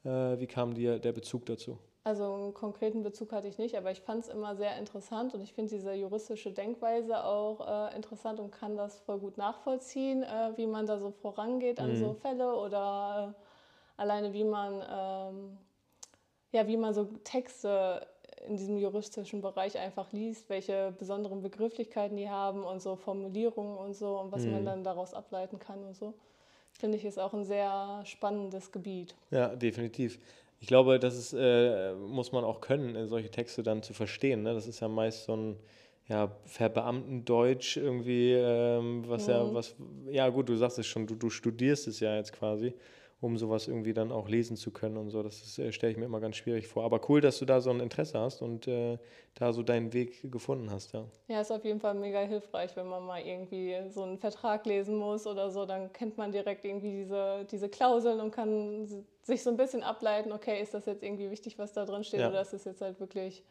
äh, 0.05 0.09
wie 0.41 0.49
kam 0.49 0.75
dir 0.75 0.99
der 0.99 1.13
Bezug 1.13 1.47
dazu? 1.47 1.79
Also 2.05 2.35
einen 2.35 2.55
konkreten 2.55 3.05
Bezug 3.05 3.31
hatte 3.31 3.47
ich 3.47 3.59
nicht, 3.59 3.77
aber 3.77 3.93
ich 3.93 4.01
fand 4.01 4.25
es 4.25 4.29
immer 4.29 4.57
sehr 4.57 4.77
interessant 4.77 5.35
und 5.35 5.41
ich 5.41 5.55
finde 5.55 5.71
diese 5.71 5.93
juristische 5.93 6.51
Denkweise 6.51 7.25
auch 7.25 7.61
äh, 7.61 7.95
interessant 7.95 8.41
und 8.41 8.51
kann 8.51 8.77
das 8.77 8.99
voll 8.99 9.21
gut 9.21 9.39
nachvollziehen, 9.39 10.25
äh, 10.25 10.51
wie 10.57 10.67
man 10.67 10.87
da 10.87 10.99
so 10.99 11.13
vorangeht 11.13 11.79
an 11.79 11.91
mhm. 11.91 11.97
so 11.97 12.15
Fälle 12.15 12.57
oder 12.57 13.37
äh, 13.39 14.01
alleine 14.01 14.33
wie 14.33 14.43
man 14.43 14.83
ähm, 14.91 15.59
ja, 16.53 16.67
wie 16.69 16.77
man 16.77 16.95
so 16.95 17.05
Texte 17.25 18.07
in 18.47 18.57
diesem 18.57 18.77
juristischen 18.77 19.41
Bereich 19.41 19.79
einfach 19.79 20.13
liest, 20.13 20.49
welche 20.49 20.93
besonderen 20.99 21.43
Begrifflichkeiten 21.43 22.17
die 22.17 22.29
haben 22.29 22.65
und 22.65 22.81
so 22.83 22.97
Formulierungen 22.97 23.77
und 23.77 23.95
so 23.95 24.19
und 24.19 24.33
was 24.33 24.45
mhm. 24.45 24.53
man 24.53 24.65
dann 24.65 24.85
daraus 24.85 25.15
ableiten 25.15 25.59
kann 25.59 25.83
und 25.85 25.97
so. 25.97 26.15
Finde 26.73 26.97
ich 26.97 27.05
ist 27.05 27.19
auch 27.19 27.35
ein 27.35 27.45
sehr 27.45 28.03
spannendes 28.05 28.73
Gebiet. 28.73 29.15
Ja, 29.31 29.55
definitiv. 29.55 30.19
Ich 30.61 30.69
glaube, 30.69 30.99
das 30.99 31.17
ist, 31.17 31.35
äh, 31.35 31.95
muss 31.95 32.33
man 32.33 32.45
auch 32.45 32.61
können, 32.61 33.09
solche 33.09 33.31
Texte 33.31 33.63
dann 33.63 33.83
zu 33.83 33.93
verstehen. 33.95 34.43
Ne? 34.43 34.55
Das 34.55 34.67
ist 34.67 34.81
ja 34.81 34.89
meist 34.89 35.25
so 35.25 35.37
ein 35.37 35.57
ja, 36.09 36.31
Verbeamtendeutsch 36.45 37.77
irgendwie, 37.77 38.33
ähm, 38.33 39.05
was 39.07 39.27
mhm. 39.27 39.33
ja, 39.33 39.55
was, 39.55 39.75
ja 40.11 40.29
gut, 40.29 40.49
du 40.49 40.57
sagst 40.57 40.79
es 40.79 40.87
schon, 40.87 41.07
du, 41.07 41.15
du 41.15 41.31
studierst 41.31 41.87
es 41.87 42.01
ja 42.01 42.17
jetzt 42.17 42.33
quasi 42.33 42.75
um 43.23 43.39
sowas 43.39 43.69
irgendwie 43.69 43.95
dann 43.95 44.11
auch 44.11 44.29
lesen 44.29 44.57
zu 44.57 44.73
können 44.73 44.97
und 44.97 45.11
so. 45.11 45.23
Das 45.23 45.57
äh, 45.57 45.71
stelle 45.71 45.93
ich 45.93 45.99
mir 45.99 46.07
immer 46.07 46.19
ganz 46.19 46.37
schwierig 46.37 46.67
vor. 46.67 46.83
Aber 46.83 47.01
cool, 47.09 47.21
dass 47.21 47.39
du 47.39 47.45
da 47.45 47.61
so 47.61 47.71
ein 47.71 47.79
Interesse 47.79 48.19
hast 48.19 48.43
und 48.43 48.67
äh, 48.67 48.99
da 49.35 49.53
so 49.53 49.63
deinen 49.63 49.93
Weg 49.93 50.31
gefunden 50.31 50.71
hast, 50.73 50.93
ja. 50.93 51.05
Ja, 51.29 51.41
ist 51.41 51.53
auf 51.53 51.65
jeden 51.65 51.79
Fall 51.79 51.95
mega 51.95 52.21
hilfreich, 52.21 52.75
wenn 52.77 52.89
man 52.89 53.07
mal 53.07 53.23
irgendwie 53.23 53.77
so 53.91 54.03
einen 54.03 54.19
Vertrag 54.19 54.67
lesen 54.67 54.97
muss 54.97 55.29
oder 55.29 55.51
so, 55.51 55.65
dann 55.65 55.93
kennt 55.93 56.19
man 56.19 56.33
direkt 56.33 56.65
irgendwie 56.65 56.91
diese, 56.91 57.47
diese 57.49 57.69
Klauseln 57.69 58.21
und 58.21 58.33
kann 58.33 59.07
sich 59.23 59.43
so 59.45 59.51
ein 59.51 59.57
bisschen 59.57 59.85
ableiten, 59.85 60.33
okay, 60.33 60.61
ist 60.61 60.75
das 60.75 60.87
jetzt 60.87 61.05
irgendwie 61.05 61.31
wichtig, 61.31 61.59
was 61.61 61.73
da 61.73 61.85
drin 61.85 62.03
steht 62.03 62.21
ja. 62.21 62.29
oder 62.29 62.43
ist 62.43 62.53
das 62.53 62.65
jetzt 62.65 62.81
halt 62.81 62.99
wirklich 62.99 63.45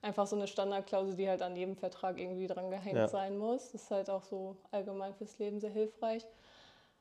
einfach 0.00 0.26
so 0.26 0.36
eine 0.36 0.46
Standardklausel, 0.46 1.16
die 1.16 1.28
halt 1.28 1.42
an 1.42 1.54
jedem 1.54 1.76
Vertrag 1.76 2.18
irgendwie 2.18 2.46
dran 2.46 2.70
gehängt 2.70 2.96
ja. 2.96 3.08
sein 3.08 3.36
muss. 3.36 3.72
Das 3.72 3.82
ist 3.82 3.90
halt 3.90 4.08
auch 4.08 4.22
so 4.22 4.56
allgemein 4.70 5.12
fürs 5.14 5.38
Leben 5.38 5.60
sehr 5.60 5.70
hilfreich. 5.70 6.26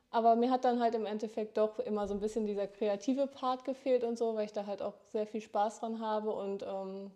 Aber 0.10 0.36
mir 0.36 0.52
hat 0.52 0.64
dann 0.64 0.80
halt 0.80 0.96
im 0.96 1.06
Endeffekt 1.06 1.58
doch 1.58 1.80
immer 1.80 2.08
so 2.08 2.14
ein 2.14 2.20
bisschen 2.20 2.46
dieser 2.46 2.68
kreative 2.68 3.28
Part 3.28 3.66
gefehlt 3.66 4.04
und 4.04 4.18
so, 4.18 4.36
weil 4.36 4.46
ich 4.46 4.54
da 4.54 4.66
halt 4.66 4.82
auch 4.82 4.96
sehr 5.12 5.28
viel 5.28 5.42
Spaß 5.42 5.82
dran 5.82 6.00
habe 6.00 6.32
und 6.32 6.64
ähm, 6.64 7.12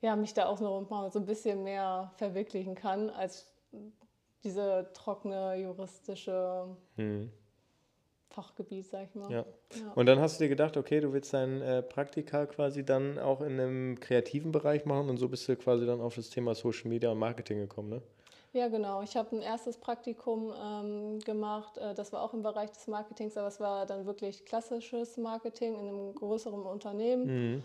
ja, 0.00 0.14
mich 0.14 0.34
da 0.34 0.46
auch 0.46 0.60
noch 0.60 0.88
mal 0.88 1.10
so 1.10 1.18
ein 1.18 1.26
bisschen 1.26 1.64
mehr 1.64 2.12
verwirklichen 2.16 2.74
kann 2.74 3.10
als 3.10 3.46
diese 4.44 4.88
trockene 4.94 5.56
juristische 5.56 6.68
hm. 6.96 7.32
Fachgebiet, 8.30 8.86
sag 8.86 9.08
ich 9.08 9.14
mal. 9.14 9.30
Ja. 9.30 9.46
ja. 9.74 9.92
Und 9.94 10.06
dann 10.06 10.20
hast 10.20 10.38
du 10.38 10.44
dir 10.44 10.48
gedacht, 10.48 10.76
okay, 10.76 11.00
du 11.00 11.12
willst 11.12 11.32
dein 11.32 11.62
äh, 11.62 11.82
Praktika 11.82 12.46
quasi 12.46 12.84
dann 12.84 13.18
auch 13.18 13.40
in 13.40 13.58
einem 13.58 13.98
kreativen 13.98 14.52
Bereich 14.52 14.84
machen 14.84 15.08
und 15.08 15.16
so 15.16 15.28
bist 15.28 15.48
du 15.48 15.56
quasi 15.56 15.86
dann 15.86 16.00
auf 16.00 16.14
das 16.14 16.30
Thema 16.30 16.54
Social 16.54 16.88
Media 16.88 17.10
und 17.10 17.18
Marketing 17.18 17.58
gekommen, 17.58 17.88
ne? 17.88 18.02
Ja, 18.56 18.68
genau. 18.68 19.02
Ich 19.02 19.14
habe 19.18 19.36
ein 19.36 19.42
erstes 19.42 19.76
Praktikum 19.76 20.50
ähm, 20.58 21.18
gemacht. 21.20 21.76
Äh, 21.76 21.94
das 21.94 22.10
war 22.14 22.22
auch 22.22 22.32
im 22.32 22.42
Bereich 22.42 22.70
des 22.70 22.86
Marketings, 22.86 23.36
aber 23.36 23.48
es 23.48 23.60
war 23.60 23.84
dann 23.84 24.06
wirklich 24.06 24.46
klassisches 24.46 25.18
Marketing 25.18 25.74
in 25.74 25.88
einem 25.88 26.14
größeren 26.14 26.62
Unternehmen. 26.62 27.26
Mhm. 27.26 27.62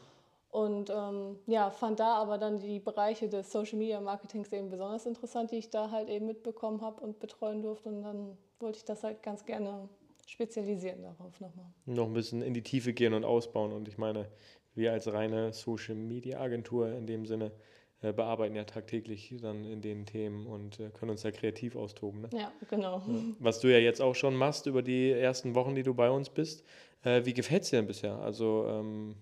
Und 0.50 0.90
ähm, 0.90 1.40
ja, 1.48 1.72
fand 1.72 2.02
da 2.02 2.16
aber 2.16 2.38
dann 2.38 2.60
die 2.60 2.82
Bereiche 2.82 3.30
des 3.30 3.54
Social 3.54 3.78
Media 3.80 4.02
Marketings 4.02 4.52
eben 4.52 4.70
besonders 4.70 5.06
interessant, 5.06 5.52
die 5.52 5.60
ich 5.60 5.70
da 5.70 5.92
halt 5.92 6.10
eben 6.10 6.26
mitbekommen 6.26 6.82
habe 6.82 7.00
und 7.00 7.20
betreuen 7.20 7.62
durfte. 7.62 7.88
Und 7.88 8.02
dann 8.02 8.38
wollte 8.60 8.80
ich 8.80 8.84
das 8.84 9.02
halt 9.02 9.24
ganz 9.24 9.46
gerne 9.46 9.88
spezialisieren 10.28 11.04
darauf 11.04 11.40
nochmal. 11.40 11.72
Noch 11.86 12.08
ein 12.08 12.14
bisschen 12.14 12.42
in 12.42 12.54
die 12.54 12.64
Tiefe 12.64 12.92
gehen 12.92 13.14
und 13.14 13.24
ausbauen. 13.24 13.72
Und 13.72 13.88
ich 13.88 13.98
meine, 13.98 14.28
wir 14.76 14.92
als 14.92 15.08
reine 15.08 15.54
Social 15.54 15.96
Media 15.96 16.42
Agentur 16.42 16.92
in 16.92 17.08
dem 17.08 17.26
Sinne 17.26 17.54
bearbeiten 18.02 18.56
ja 18.56 18.64
tagtäglich 18.64 19.36
dann 19.42 19.64
in 19.64 19.82
den 19.82 20.06
Themen 20.06 20.48
und 20.48 20.80
äh, 20.80 20.90
können 20.90 21.12
uns 21.12 21.24
ja 21.24 21.32
kreativ 21.32 21.76
austoben. 21.76 22.22
Ne? 22.22 22.30
Ja, 22.34 22.52
genau. 22.70 23.02
Was 23.40 23.60
du 23.60 23.68
ja 23.68 23.78
jetzt 23.78 24.02
auch 24.02 24.16
schon 24.16 24.36
machst 24.36 24.66
über 24.66 24.82
die 24.82 25.12
ersten 25.12 25.54
Wochen, 25.54 25.76
die 25.76 25.84
du 25.84 25.94
bei 25.94 26.10
uns 26.10 26.30
bist. 26.30 26.66
Äh, 27.04 27.26
wie 27.26 27.34
gefällt 27.34 27.64
es 27.64 27.70
dir 27.70 27.78
denn 27.78 27.88
bisher? 27.88 28.18
Also, 28.18 28.66
ähm, 28.68 29.16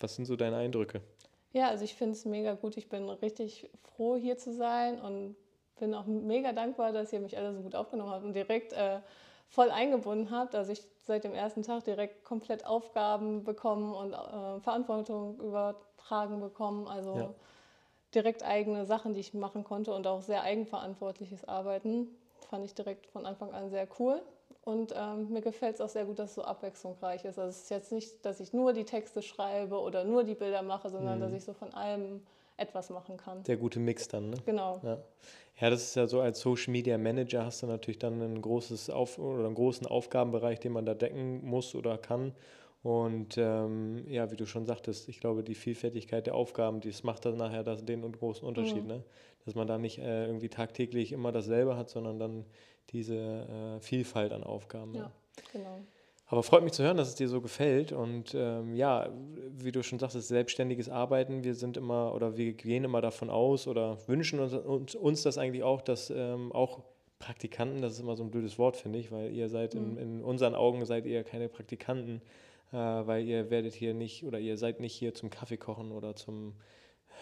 was 0.00 0.16
sind 0.16 0.24
so 0.24 0.36
deine 0.36 0.56
Eindrücke? 0.56 1.00
Ja, 1.52 1.68
also 1.68 1.84
ich 1.84 1.94
finde 1.94 2.12
es 2.12 2.24
mega 2.24 2.54
gut. 2.54 2.76
Ich 2.76 2.88
bin 2.88 3.08
richtig 3.08 3.70
froh, 3.82 4.16
hier 4.16 4.36
zu 4.36 4.52
sein 4.52 5.00
und 5.00 5.36
bin 5.78 5.94
auch 5.94 6.06
mega 6.06 6.52
dankbar, 6.52 6.92
dass 6.92 7.12
ihr 7.12 7.20
mich 7.20 7.36
alle 7.38 7.54
so 7.54 7.62
gut 7.62 7.74
aufgenommen 7.74 8.10
habt 8.10 8.24
und 8.24 8.34
direkt 8.34 8.72
äh, 8.72 8.98
voll 9.48 9.70
eingebunden 9.70 10.30
habt. 10.30 10.54
Also 10.54 10.72
ich 10.72 10.82
seit 11.08 11.24
dem 11.24 11.34
ersten 11.34 11.62
Tag 11.62 11.84
direkt 11.84 12.24
komplett 12.24 12.66
Aufgaben 12.66 13.42
bekommen 13.44 13.94
und 13.94 14.12
äh, 14.12 14.60
Verantwortung 14.60 15.40
übertragen 15.40 16.40
bekommen. 16.40 16.86
Also 16.86 17.16
ja. 17.16 17.34
Direkt 18.14 18.42
eigene 18.42 18.86
Sachen, 18.86 19.14
die 19.14 19.20
ich 19.20 19.34
machen 19.34 19.64
konnte 19.64 19.92
und 19.92 20.06
auch 20.06 20.22
sehr 20.22 20.42
eigenverantwortliches 20.42 21.46
Arbeiten. 21.46 22.08
Fand 22.48 22.64
ich 22.64 22.74
direkt 22.74 23.06
von 23.06 23.26
Anfang 23.26 23.52
an 23.52 23.70
sehr 23.70 23.86
cool. 23.98 24.22
Und 24.62 24.92
ähm, 24.96 25.30
mir 25.30 25.40
gefällt 25.40 25.76
es 25.76 25.80
auch 25.80 25.88
sehr 25.88 26.04
gut, 26.04 26.18
dass 26.18 26.30
es 26.30 26.34
so 26.36 26.42
abwechslungsreich 26.42 27.24
ist. 27.24 27.38
Also 27.38 27.50
es 27.50 27.62
ist 27.62 27.70
jetzt 27.70 27.92
nicht, 27.92 28.24
dass 28.24 28.40
ich 28.40 28.52
nur 28.52 28.72
die 28.72 28.84
Texte 28.84 29.22
schreibe 29.22 29.78
oder 29.80 30.04
nur 30.04 30.24
die 30.24 30.34
Bilder 30.34 30.62
mache, 30.62 30.90
sondern 30.90 31.18
mhm. 31.18 31.22
dass 31.22 31.32
ich 31.32 31.44
so 31.44 31.54
von 31.54 31.72
allem 31.72 32.22
etwas 32.58 32.90
machen 32.90 33.16
kann. 33.16 33.42
Der 33.44 33.56
gute 33.56 33.78
Mix 33.78 34.08
dann, 34.08 34.30
ne? 34.30 34.36
Genau. 34.44 34.80
Ja. 34.82 34.98
ja, 35.60 35.70
das 35.70 35.84
ist 35.84 35.94
ja 35.94 36.06
so, 36.06 36.20
als 36.20 36.40
Social 36.40 36.72
Media 36.72 36.98
Manager 36.98 37.46
hast 37.46 37.62
du 37.62 37.66
natürlich 37.66 37.98
dann 37.98 38.20
ein 38.20 38.42
großes 38.42 38.90
Auf 38.90 39.18
oder 39.18 39.46
einen 39.46 39.54
großen 39.54 39.86
Aufgabenbereich, 39.86 40.60
den 40.60 40.72
man 40.72 40.84
da 40.84 40.94
decken 40.94 41.44
muss 41.46 41.74
oder 41.74 41.96
kann. 41.96 42.34
Und 42.82 43.36
ähm, 43.38 44.04
ja, 44.08 44.30
wie 44.30 44.36
du 44.36 44.46
schon 44.46 44.64
sagtest, 44.64 45.08
ich 45.08 45.20
glaube, 45.20 45.42
die 45.42 45.54
Vielfältigkeit 45.54 46.26
der 46.26 46.34
Aufgaben, 46.34 46.80
das 46.80 47.02
macht 47.02 47.24
dann 47.24 47.36
nachher 47.36 47.64
das, 47.64 47.84
den 47.84 48.10
großen 48.12 48.46
Unterschied, 48.46 48.82
mhm. 48.82 48.88
ne? 48.88 49.04
Dass 49.44 49.54
man 49.54 49.66
da 49.66 49.78
nicht 49.78 49.98
äh, 49.98 50.26
irgendwie 50.26 50.48
tagtäglich 50.48 51.12
immer 51.12 51.32
dasselbe 51.32 51.76
hat, 51.76 51.88
sondern 51.88 52.18
dann 52.18 52.44
diese 52.90 53.16
äh, 53.16 53.80
Vielfalt 53.80 54.32
an 54.32 54.44
Aufgaben. 54.44 54.94
Ja, 54.94 55.10
genau. 55.52 55.80
Aber 56.30 56.42
freut 56.42 56.62
mich 56.62 56.72
zu 56.72 56.82
hören, 56.82 56.98
dass 56.98 57.08
es 57.08 57.14
dir 57.14 57.28
so 57.28 57.40
gefällt. 57.40 57.92
Und 57.92 58.34
ähm, 58.34 58.74
ja, 58.74 59.08
wie 59.50 59.72
du 59.72 59.82
schon 59.82 59.98
sagst, 59.98 60.20
selbstständiges 60.20 60.90
Arbeiten. 60.90 61.42
Wir 61.42 61.54
sind 61.54 61.78
immer 61.78 62.14
oder 62.14 62.36
wir 62.36 62.52
gehen 62.52 62.84
immer 62.84 63.00
davon 63.00 63.30
aus 63.30 63.66
oder 63.66 63.96
wünschen 64.06 64.38
uns, 64.38 64.52
uns, 64.52 64.94
uns 64.94 65.22
das 65.22 65.38
eigentlich 65.38 65.62
auch, 65.62 65.80
dass 65.80 66.10
ähm, 66.10 66.52
auch 66.52 66.82
Praktikanten, 67.18 67.80
das 67.80 67.94
ist 67.94 68.00
immer 68.00 68.14
so 68.14 68.22
ein 68.22 68.30
blödes 68.30 68.58
Wort, 68.58 68.76
finde 68.76 68.98
ich, 68.98 69.10
weil 69.10 69.32
ihr 69.32 69.48
seid 69.48 69.74
mhm. 69.74 69.80
in, 69.80 69.96
in, 69.96 70.22
unseren 70.22 70.54
Augen 70.54 70.84
seid 70.84 71.06
ihr 71.06 71.24
keine 71.24 71.48
Praktikanten, 71.48 72.20
weil 72.76 73.24
ihr 73.24 73.50
werdet 73.50 73.74
hier 73.74 73.94
nicht 73.94 74.24
oder 74.24 74.38
ihr 74.38 74.56
seid 74.56 74.80
nicht 74.80 74.94
hier 74.94 75.14
zum 75.14 75.30
Kaffee 75.30 75.56
kochen 75.56 75.92
oder 75.92 76.14
zum 76.16 76.54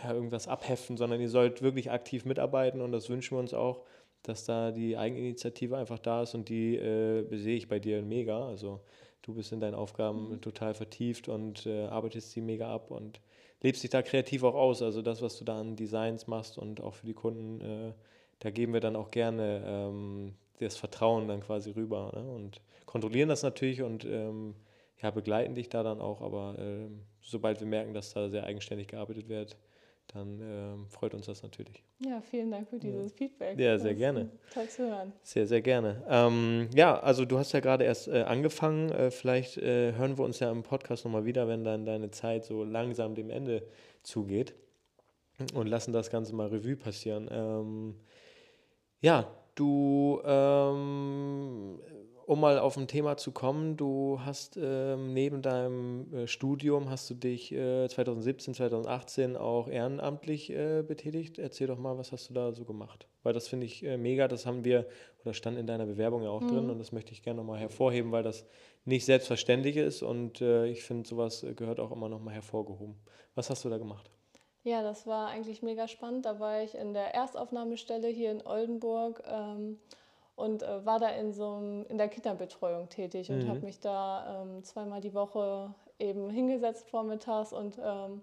ja, 0.02 0.12
irgendwas 0.12 0.48
abheften, 0.48 0.96
sondern 0.96 1.20
ihr 1.20 1.30
sollt 1.30 1.62
wirklich 1.62 1.90
aktiv 1.90 2.24
mitarbeiten 2.24 2.80
und 2.80 2.92
das 2.92 3.08
wünschen 3.08 3.36
wir 3.36 3.40
uns 3.40 3.54
auch 3.54 3.84
dass 4.26 4.44
da 4.44 4.72
die 4.72 4.96
Eigeninitiative 4.96 5.76
einfach 5.76 5.98
da 5.98 6.22
ist 6.22 6.34
und 6.34 6.48
die 6.48 6.76
äh, 6.76 7.24
sehe 7.36 7.56
ich 7.56 7.68
bei 7.68 7.78
dir 7.78 8.02
mega. 8.02 8.46
Also 8.46 8.80
du 9.22 9.34
bist 9.34 9.52
in 9.52 9.60
deinen 9.60 9.74
Aufgaben 9.74 10.30
mhm. 10.30 10.40
total 10.40 10.74
vertieft 10.74 11.28
und 11.28 11.66
äh, 11.66 11.86
arbeitest 11.86 12.32
sie 12.32 12.40
mega 12.40 12.72
ab 12.72 12.90
und 12.90 13.20
lebst 13.62 13.82
dich 13.82 13.90
da 13.90 14.02
kreativ 14.02 14.42
auch 14.42 14.54
aus. 14.54 14.82
Also 14.82 15.02
das, 15.02 15.22
was 15.22 15.38
du 15.38 15.44
da 15.44 15.60
an 15.60 15.76
Designs 15.76 16.26
machst 16.26 16.58
und 16.58 16.80
auch 16.80 16.94
für 16.94 17.06
die 17.06 17.14
Kunden, 17.14 17.60
äh, 17.60 17.92
da 18.40 18.50
geben 18.50 18.72
wir 18.72 18.80
dann 18.80 18.96
auch 18.96 19.10
gerne 19.10 19.62
ähm, 19.64 20.34
das 20.58 20.76
Vertrauen 20.76 21.28
dann 21.28 21.40
quasi 21.40 21.70
rüber 21.70 22.12
ne? 22.14 22.28
und 22.28 22.60
kontrollieren 22.84 23.28
das 23.28 23.42
natürlich 23.42 23.82
und 23.82 24.04
ähm, 24.04 24.54
ja, 25.02 25.10
begleiten 25.10 25.54
dich 25.54 25.68
da 25.68 25.82
dann 25.82 26.00
auch, 26.00 26.20
aber 26.20 26.56
ähm, 26.58 27.02
sobald 27.20 27.60
wir 27.60 27.66
merken, 27.66 27.94
dass 27.94 28.14
da 28.14 28.28
sehr 28.28 28.44
eigenständig 28.44 28.88
gearbeitet 28.88 29.28
wird, 29.28 29.56
dann 30.14 30.40
ähm, 30.40 30.86
freut 30.88 31.14
uns 31.14 31.26
das 31.26 31.42
natürlich. 31.42 31.82
Ja, 31.98 32.20
vielen 32.20 32.50
Dank 32.50 32.68
für 32.68 32.78
dieses 32.78 33.10
ja. 33.10 33.16
Feedback. 33.16 33.58
Ja, 33.58 33.78
sehr 33.78 33.94
gerne. 33.94 34.30
Toll 34.54 34.68
zu 34.68 34.88
hören. 34.88 35.12
Sehr, 35.22 35.46
sehr 35.46 35.60
gerne. 35.60 36.02
Ähm, 36.08 36.68
ja, 36.74 36.98
also 37.00 37.24
du 37.24 37.38
hast 37.38 37.52
ja 37.52 37.60
gerade 37.60 37.84
erst 37.84 38.08
äh, 38.08 38.22
angefangen. 38.22 38.90
Äh, 38.90 39.10
vielleicht 39.10 39.58
äh, 39.58 39.94
hören 39.94 40.16
wir 40.16 40.24
uns 40.24 40.38
ja 40.38 40.50
im 40.50 40.62
Podcast 40.62 41.04
nochmal 41.04 41.24
wieder, 41.24 41.48
wenn 41.48 41.64
dann 41.64 41.84
deine 41.84 42.10
Zeit 42.10 42.44
so 42.44 42.62
langsam 42.62 43.14
dem 43.14 43.30
Ende 43.30 43.66
zugeht 44.02 44.54
und 45.54 45.66
lassen 45.66 45.92
das 45.92 46.10
Ganze 46.10 46.34
mal 46.34 46.48
Revue 46.48 46.76
passieren. 46.76 47.28
Ähm, 47.30 47.96
ja, 49.00 49.26
du 49.54 50.20
ähm, 50.24 51.80
um 52.26 52.40
mal 52.40 52.58
auf 52.58 52.76
ein 52.76 52.88
Thema 52.88 53.16
zu 53.16 53.30
kommen, 53.30 53.76
du 53.76 54.20
hast 54.24 54.58
ähm, 54.60 55.14
neben 55.14 55.42
deinem 55.42 56.12
äh, 56.12 56.26
Studium, 56.26 56.90
hast 56.90 57.08
du 57.08 57.14
dich 57.14 57.52
äh, 57.52 57.88
2017, 57.88 58.54
2018 58.54 59.36
auch 59.36 59.68
ehrenamtlich 59.68 60.50
äh, 60.50 60.82
betätigt. 60.82 61.38
Erzähl 61.38 61.68
doch 61.68 61.78
mal, 61.78 61.96
was 61.98 62.10
hast 62.10 62.28
du 62.28 62.34
da 62.34 62.52
so 62.52 62.64
gemacht? 62.64 63.06
Weil 63.22 63.32
das 63.32 63.46
finde 63.46 63.66
ich 63.66 63.84
äh, 63.84 63.96
mega, 63.96 64.26
das 64.26 64.44
haben 64.44 64.64
wir, 64.64 64.86
oder 65.22 65.34
stand 65.34 65.56
in 65.56 65.68
deiner 65.68 65.86
Bewerbung 65.86 66.24
ja 66.24 66.30
auch 66.30 66.40
mhm. 66.40 66.48
drin 66.48 66.70
und 66.70 66.80
das 66.80 66.90
möchte 66.90 67.12
ich 67.12 67.22
gerne 67.22 67.38
nochmal 67.38 67.60
hervorheben, 67.60 68.10
weil 68.10 68.24
das 68.24 68.44
nicht 68.84 69.04
selbstverständlich 69.04 69.76
ist 69.76 70.02
und 70.02 70.40
äh, 70.40 70.66
ich 70.66 70.82
finde, 70.82 71.08
sowas 71.08 71.44
äh, 71.44 71.54
gehört 71.54 71.78
auch 71.78 71.92
immer 71.92 72.08
nochmal 72.08 72.34
hervorgehoben. 72.34 72.96
Was 73.36 73.50
hast 73.50 73.64
du 73.64 73.68
da 73.68 73.78
gemacht? 73.78 74.10
Ja, 74.64 74.82
das 74.82 75.06
war 75.06 75.28
eigentlich 75.28 75.62
mega 75.62 75.86
spannend. 75.86 76.26
Da 76.26 76.40
war 76.40 76.60
ich 76.60 76.74
in 76.74 76.92
der 76.92 77.14
Erstaufnahmestelle 77.14 78.08
hier 78.08 78.32
in 78.32 78.44
Oldenburg. 78.44 79.22
Ähm, 79.24 79.78
und 80.36 80.62
äh, 80.62 80.84
war 80.84 80.98
da 80.98 81.08
in 81.08 81.32
so 81.32 81.54
einem, 81.54 81.86
in 81.86 81.98
der 81.98 82.08
Kinderbetreuung 82.08 82.88
tätig 82.88 83.30
und 83.30 83.44
mhm. 83.44 83.48
habe 83.48 83.60
mich 83.60 83.80
da 83.80 84.42
ähm, 84.42 84.62
zweimal 84.62 85.00
die 85.00 85.14
Woche 85.14 85.74
eben 85.98 86.30
hingesetzt 86.30 86.88
vormittags 86.88 87.52
und 87.52 87.78
ähm, 87.82 88.22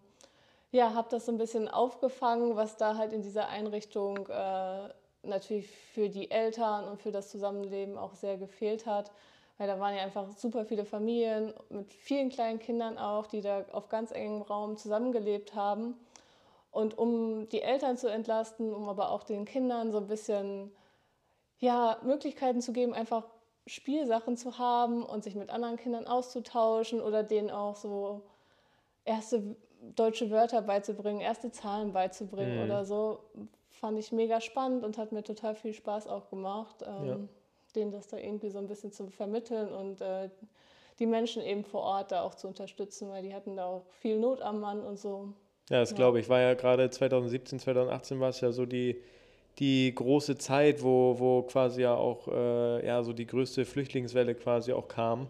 ja, 0.72 0.94
habe 0.94 1.08
das 1.10 1.26
so 1.26 1.32
ein 1.32 1.38
bisschen 1.38 1.68
aufgefangen, 1.68 2.56
was 2.56 2.78
da 2.78 2.98
halt 2.98 3.14
in 3.14 3.22
dieser 3.22 3.48
Einrichtung 3.50 4.28
äh, 4.28 4.90
natürlich 5.24 5.68
für 5.70 6.10
die 6.10 6.32
Eltern 6.32 6.88
und 6.88 7.02
für 7.02 7.12
das 7.12 7.30
Zusammenleben 7.30 7.98
auch 7.98 8.16
sehr 8.16 8.38
gefehlt 8.38 8.86
hat. 8.86 9.12
Weil 9.58 9.68
da 9.68 9.80
waren 9.80 9.96
ja 9.96 10.02
einfach 10.02 10.32
super 10.32 10.66
viele 10.66 10.84
Familien 10.84 11.54
mit 11.70 11.94
vielen 11.94 12.30
kleinen 12.30 12.58
Kindern 12.58 12.98
auch, 12.98 13.28
die 13.28 13.42
da 13.42 13.66
auf 13.72 13.88
ganz 13.90 14.12
engem 14.12 14.42
Raum 14.42 14.78
zusammengelebt 14.78 15.54
haben. 15.54 15.94
Und 16.72 16.98
um 16.98 17.48
die 17.50 17.62
Eltern 17.62 17.98
zu 17.98 18.08
entlasten, 18.08 18.74
um 18.74 18.90
aber 18.90 19.12
auch 19.12 19.24
den 19.24 19.46
Kindern 19.46 19.92
so 19.92 20.00
ein 20.00 20.08
bisschen 20.08 20.72
ja, 21.64 21.98
Möglichkeiten 22.04 22.62
zu 22.62 22.74
geben, 22.74 22.94
einfach 22.94 23.24
Spielsachen 23.68 24.36
zu 24.36 24.58
haben 24.58 25.02
und 25.02 25.24
sich 25.24 25.34
mit 25.34 25.50
anderen 25.50 25.78
Kindern 25.78 26.06
auszutauschen 26.06 27.00
oder 27.00 27.24
denen 27.24 27.50
auch 27.50 27.78
so 27.78 28.22
erste 29.06 29.56
deutsche 29.96 30.30
Wörter 30.30 30.62
beizubringen, 30.62 31.22
erste 31.22 31.52
Zahlen 31.52 31.94
beizubringen 31.94 32.58
mhm. 32.58 32.64
oder 32.66 32.84
so, 32.84 33.20
fand 33.70 33.98
ich 33.98 34.12
mega 34.12 34.42
spannend 34.42 34.84
und 34.84 34.98
hat 34.98 35.14
mir 35.14 35.24
total 35.24 35.56
viel 35.56 35.74
Spaß 35.74 36.08
auch 36.08 36.30
gemacht, 36.30 36.84
ähm, 36.86 37.08
ja. 37.08 37.18
denen 37.76 37.92
das 37.92 38.08
da 38.08 38.18
irgendwie 38.18 38.50
so 38.50 38.58
ein 38.58 38.68
bisschen 38.68 38.92
zu 38.92 39.08
vermitteln 39.08 39.70
und 39.74 40.02
äh, 40.02 40.30
die 41.00 41.06
Menschen 41.06 41.42
eben 41.42 41.64
vor 41.64 41.84
Ort 41.84 42.12
da 42.12 42.24
auch 42.24 42.36
zu 42.36 42.50
unterstützen, 42.50 43.10
weil 43.10 43.24
die 43.24 43.34
hatten 43.34 43.56
da 43.56 43.68
auch 43.68 43.86
viel 44.02 44.20
Not 44.20 44.42
am 44.42 44.60
Mann 44.60 44.82
und 44.82 45.00
so. 45.00 45.30
Ja, 45.70 45.80
das 45.80 45.92
ja. 45.92 45.96
glaube 45.96 46.20
ich. 46.20 46.28
War 46.28 46.42
ja 46.42 46.56
gerade 46.56 46.90
2017, 46.90 47.60
2018 47.60 48.20
war 48.20 48.30
es 48.30 48.42
ja 48.42 48.52
so 48.52 48.66
die 48.66 49.02
die 49.60 49.94
große 49.94 50.38
Zeit, 50.38 50.84
wo, 50.84 51.16
wo 51.20 51.44
quasi 51.44 51.82
ja 51.82 51.96
auch 51.96 52.28
äh, 52.28 52.86
ja, 52.86 53.04
so 53.04 53.14
die 53.14 53.28
größte 53.28 53.66
Flüchtlingswelle 53.66 54.36
quasi 54.36 54.74
auch 54.74 54.88
kam. 54.88 55.28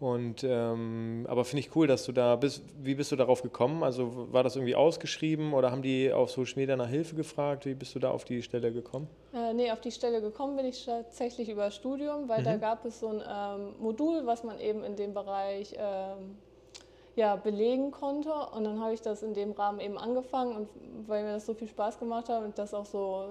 Und 0.00 0.44
ähm, 0.44 1.26
aber 1.28 1.44
finde 1.44 1.60
ich 1.60 1.74
cool, 1.74 1.88
dass 1.88 2.04
du 2.04 2.12
da 2.12 2.36
bist. 2.36 2.62
Wie 2.80 2.94
bist 2.94 3.10
du 3.10 3.16
darauf 3.16 3.42
gekommen? 3.42 3.82
Also 3.82 4.32
war 4.32 4.44
das 4.44 4.54
irgendwie 4.54 4.76
ausgeschrieben 4.76 5.52
oder 5.52 5.72
haben 5.72 5.82
die 5.82 6.12
auf 6.12 6.30
Social 6.30 6.54
Media 6.56 6.76
nach 6.76 6.88
Hilfe 6.88 7.16
gefragt? 7.16 7.66
Wie 7.66 7.74
bist 7.74 7.96
du 7.96 7.98
da 7.98 8.12
auf 8.12 8.24
die 8.24 8.42
Stelle 8.42 8.72
gekommen? 8.72 9.08
Äh, 9.34 9.54
nee, 9.54 9.72
auf 9.72 9.80
die 9.80 9.90
Stelle 9.90 10.20
gekommen 10.20 10.56
bin 10.56 10.66
ich 10.66 10.84
tatsächlich 10.84 11.48
über 11.48 11.72
Studium, 11.72 12.28
weil 12.28 12.42
mhm. 12.42 12.44
da 12.44 12.56
gab 12.58 12.84
es 12.84 13.00
so 13.00 13.08
ein 13.08 13.22
ähm, 13.28 13.74
Modul, 13.80 14.24
was 14.24 14.44
man 14.44 14.60
eben 14.60 14.84
in 14.84 14.94
dem 14.94 15.14
Bereich 15.14 15.74
ähm, 15.76 16.36
ja, 17.16 17.34
belegen 17.34 17.90
konnte. 17.90 18.32
Und 18.54 18.62
dann 18.62 18.80
habe 18.80 18.94
ich 18.94 19.02
das 19.02 19.24
in 19.24 19.34
dem 19.34 19.50
Rahmen 19.50 19.80
eben 19.80 19.98
angefangen 19.98 20.54
und 20.54 20.68
weil 21.08 21.24
mir 21.24 21.32
das 21.32 21.46
so 21.46 21.54
viel 21.54 21.68
Spaß 21.68 21.98
gemacht 21.98 22.28
hat 22.28 22.44
und 22.44 22.56
das 22.56 22.72
auch 22.72 22.86
so 22.86 23.24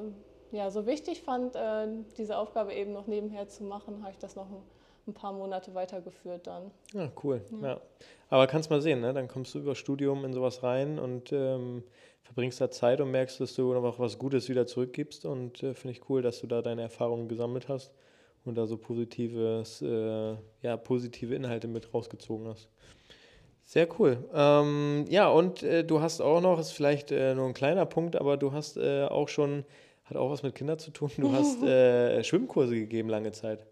ja, 0.51 0.69
so 0.69 0.85
wichtig 0.85 1.21
fand, 1.21 1.55
äh, 1.55 1.87
diese 2.17 2.37
Aufgabe 2.37 2.73
eben 2.73 2.93
noch 2.93 3.07
nebenher 3.07 3.47
zu 3.47 3.63
machen, 3.63 4.01
habe 4.01 4.11
ich 4.11 4.17
das 4.17 4.35
noch 4.35 4.49
ein, 4.49 4.61
ein 5.07 5.13
paar 5.13 5.33
Monate 5.33 5.73
weitergeführt 5.73 6.47
dann. 6.47 6.71
Ja, 6.93 7.09
cool. 7.23 7.41
Ja. 7.61 7.67
ja. 7.67 7.81
Aber 8.29 8.47
kannst 8.47 8.69
mal 8.69 8.81
sehen, 8.81 9.01
ne? 9.01 9.13
dann 9.13 9.27
kommst 9.27 9.55
du 9.55 9.59
über 9.59 9.75
Studium 9.75 10.25
in 10.25 10.33
sowas 10.33 10.63
rein 10.63 10.99
und 10.99 11.31
ähm, 11.31 11.83
verbringst 12.23 12.59
da 12.59 12.69
Zeit 12.69 12.99
und 12.99 13.11
merkst, 13.11 13.39
dass 13.39 13.55
du 13.55 13.73
noch 13.73 13.99
was 13.99 14.19
Gutes 14.19 14.49
wieder 14.49 14.67
zurückgibst. 14.67 15.25
Und 15.25 15.63
äh, 15.63 15.73
finde 15.73 15.97
ich 15.97 16.09
cool, 16.09 16.21
dass 16.21 16.41
du 16.41 16.47
da 16.47 16.61
deine 16.61 16.81
Erfahrungen 16.81 17.29
gesammelt 17.29 17.69
hast 17.69 17.93
und 18.45 18.55
da 18.55 18.65
so 18.65 18.77
positives, 18.77 19.81
äh, 19.81 20.35
ja, 20.61 20.77
positive 20.77 21.35
Inhalte 21.35 21.67
mit 21.67 21.93
rausgezogen 21.93 22.47
hast. 22.47 22.69
Sehr 23.63 23.87
cool. 23.99 24.23
Ähm, 24.33 25.05
ja, 25.09 25.27
und 25.27 25.61
äh, 25.61 25.83
du 25.83 25.99
hast 25.99 26.21
auch 26.21 26.39
noch, 26.39 26.57
ist 26.59 26.71
vielleicht 26.71 27.11
äh, 27.11 27.35
nur 27.35 27.47
ein 27.47 27.53
kleiner 27.53 27.85
Punkt, 27.85 28.15
aber 28.15 28.37
du 28.37 28.53
hast 28.53 28.77
äh, 28.77 29.03
auch 29.03 29.27
schon, 29.27 29.65
hat 30.09 30.17
auch 30.17 30.29
was 30.29 30.43
mit 30.43 30.55
Kindern 30.55 30.79
zu 30.79 30.91
tun, 30.91 31.11
du 31.17 31.31
hast 31.33 31.61
äh, 31.63 32.23
Schwimmkurse 32.23 32.75
gegeben 32.75 33.09
lange 33.09 33.31
Zeit. 33.31 33.65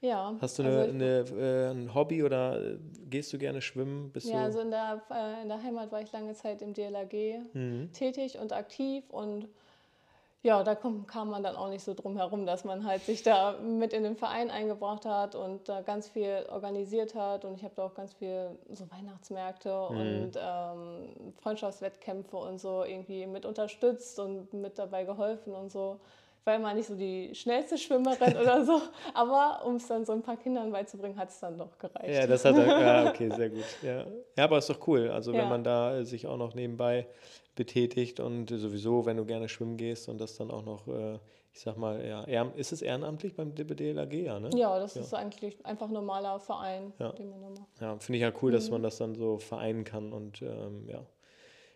Ja. 0.00 0.34
Hast 0.40 0.58
du 0.58 0.64
eine, 0.64 0.78
also 0.80 0.90
eine, 0.92 1.24
äh, 1.40 1.70
ein 1.70 1.94
Hobby 1.94 2.24
oder 2.24 2.60
äh, 2.60 2.78
gehst 3.08 3.32
du 3.32 3.38
gerne 3.38 3.62
schwimmen? 3.62 4.10
Bist 4.10 4.28
Ja, 4.28 4.42
also 4.42 4.58
in 4.60 4.70
der, 4.72 5.00
äh, 5.10 5.42
in 5.42 5.48
der 5.48 5.62
Heimat 5.62 5.92
war 5.92 6.00
ich 6.02 6.10
lange 6.10 6.34
Zeit 6.34 6.60
im 6.60 6.74
DLRG 6.74 7.38
Mhm. 7.52 7.92
tätig 7.92 8.38
und 8.38 8.52
aktiv 8.52 9.04
und 9.10 9.46
ja, 10.42 10.62
da 10.64 10.74
kom, 10.74 11.06
kam 11.06 11.30
man 11.30 11.42
dann 11.44 11.54
auch 11.56 11.68
nicht 11.68 11.84
so 11.84 11.94
drum 11.94 12.16
herum, 12.16 12.46
dass 12.46 12.64
man 12.64 12.84
halt 12.84 13.02
sich 13.02 13.22
da 13.22 13.52
mit 13.62 13.92
in 13.92 14.02
den 14.02 14.16
Verein 14.16 14.50
eingebracht 14.50 15.04
hat 15.06 15.34
und 15.36 15.68
da 15.68 15.82
ganz 15.82 16.08
viel 16.08 16.46
organisiert 16.50 17.14
hat 17.14 17.44
und 17.44 17.54
ich 17.54 17.62
habe 17.62 17.74
da 17.76 17.84
auch 17.86 17.94
ganz 17.94 18.12
viel 18.14 18.50
so 18.70 18.90
Weihnachtsmärkte 18.90 19.70
Mhm. 19.90 19.96
und 19.96 20.32
ähm, 20.40 21.32
Freundschaftswettkämpfe 21.40 22.36
und 22.36 22.58
so 22.58 22.82
irgendwie 22.84 23.26
mit 23.26 23.46
unterstützt 23.46 24.18
und 24.18 24.52
mit 24.52 24.78
dabei 24.78 25.04
geholfen 25.04 25.54
und 25.54 25.70
so. 25.70 26.00
War 26.44 26.56
immer 26.56 26.74
nicht 26.74 26.86
so 26.88 26.96
die 26.96 27.32
schnellste 27.34 27.78
Schwimmerin 27.78 28.36
oder 28.36 28.64
so, 28.64 28.80
aber 29.14 29.64
um 29.64 29.76
es 29.76 29.86
dann 29.86 30.04
so 30.04 30.12
ein 30.12 30.22
paar 30.22 30.36
Kindern 30.36 30.72
beizubringen, 30.72 31.16
hat 31.16 31.28
es 31.28 31.38
dann 31.38 31.56
doch 31.56 31.78
gereicht. 31.78 32.08
Ja, 32.14 32.26
das 32.26 32.44
hat 32.44 32.56
er, 32.56 32.66
ja, 32.66 33.04
okay, 33.10 33.30
sehr 33.30 33.48
gut. 33.48 33.64
Ja. 33.80 34.06
ja, 34.36 34.44
aber 34.44 34.58
ist 34.58 34.68
doch 34.68 34.84
cool. 34.88 35.08
Also 35.10 35.32
wenn 35.32 35.38
Ja. 35.40 35.46
man 35.46 35.62
da 35.62 35.98
äh, 35.98 36.04
sich 36.04 36.26
auch 36.26 36.36
noch 36.36 36.54
nebenbei 36.54 37.06
betätigt 37.54 38.18
und 38.18 38.48
sowieso, 38.50 39.06
wenn 39.06 39.18
du 39.18 39.24
gerne 39.24 39.48
schwimmen 39.48 39.76
gehst 39.76 40.08
und 40.08 40.20
das 40.20 40.36
dann 40.36 40.50
auch 40.50 40.64
noch, 40.64 40.88
äh, 40.88 41.18
ich 41.52 41.60
sag 41.60 41.76
mal, 41.76 42.04
ja, 42.04 42.42
ist 42.56 42.72
es 42.72 42.82
ehrenamtlich 42.82 43.36
beim 43.36 43.54
DLAG, 43.54 44.12
ja, 44.14 44.40
ne? 44.40 44.50
Ja, 44.56 44.78
das 44.80 44.94
Ja. 44.96 45.02
ist 45.02 45.14
eigentlich 45.14 45.64
einfach 45.64 45.86
ein 45.86 45.92
normaler 45.92 46.40
Verein, 46.40 46.92
Ja. 46.98 47.12
den 47.12 47.30
man 47.30 47.52
macht. 47.52 47.80
Ja, 47.80 47.96
finde 47.98 48.16
ich 48.16 48.22
ja 48.22 48.32
cool, 48.42 48.50
dass 48.50 48.66
Mhm. 48.66 48.72
man 48.72 48.82
das 48.82 48.96
dann 48.96 49.14
so 49.14 49.38
vereinen 49.38 49.84
kann 49.84 50.12
und 50.12 50.42
ähm, 50.42 50.88
ja. 50.88 51.06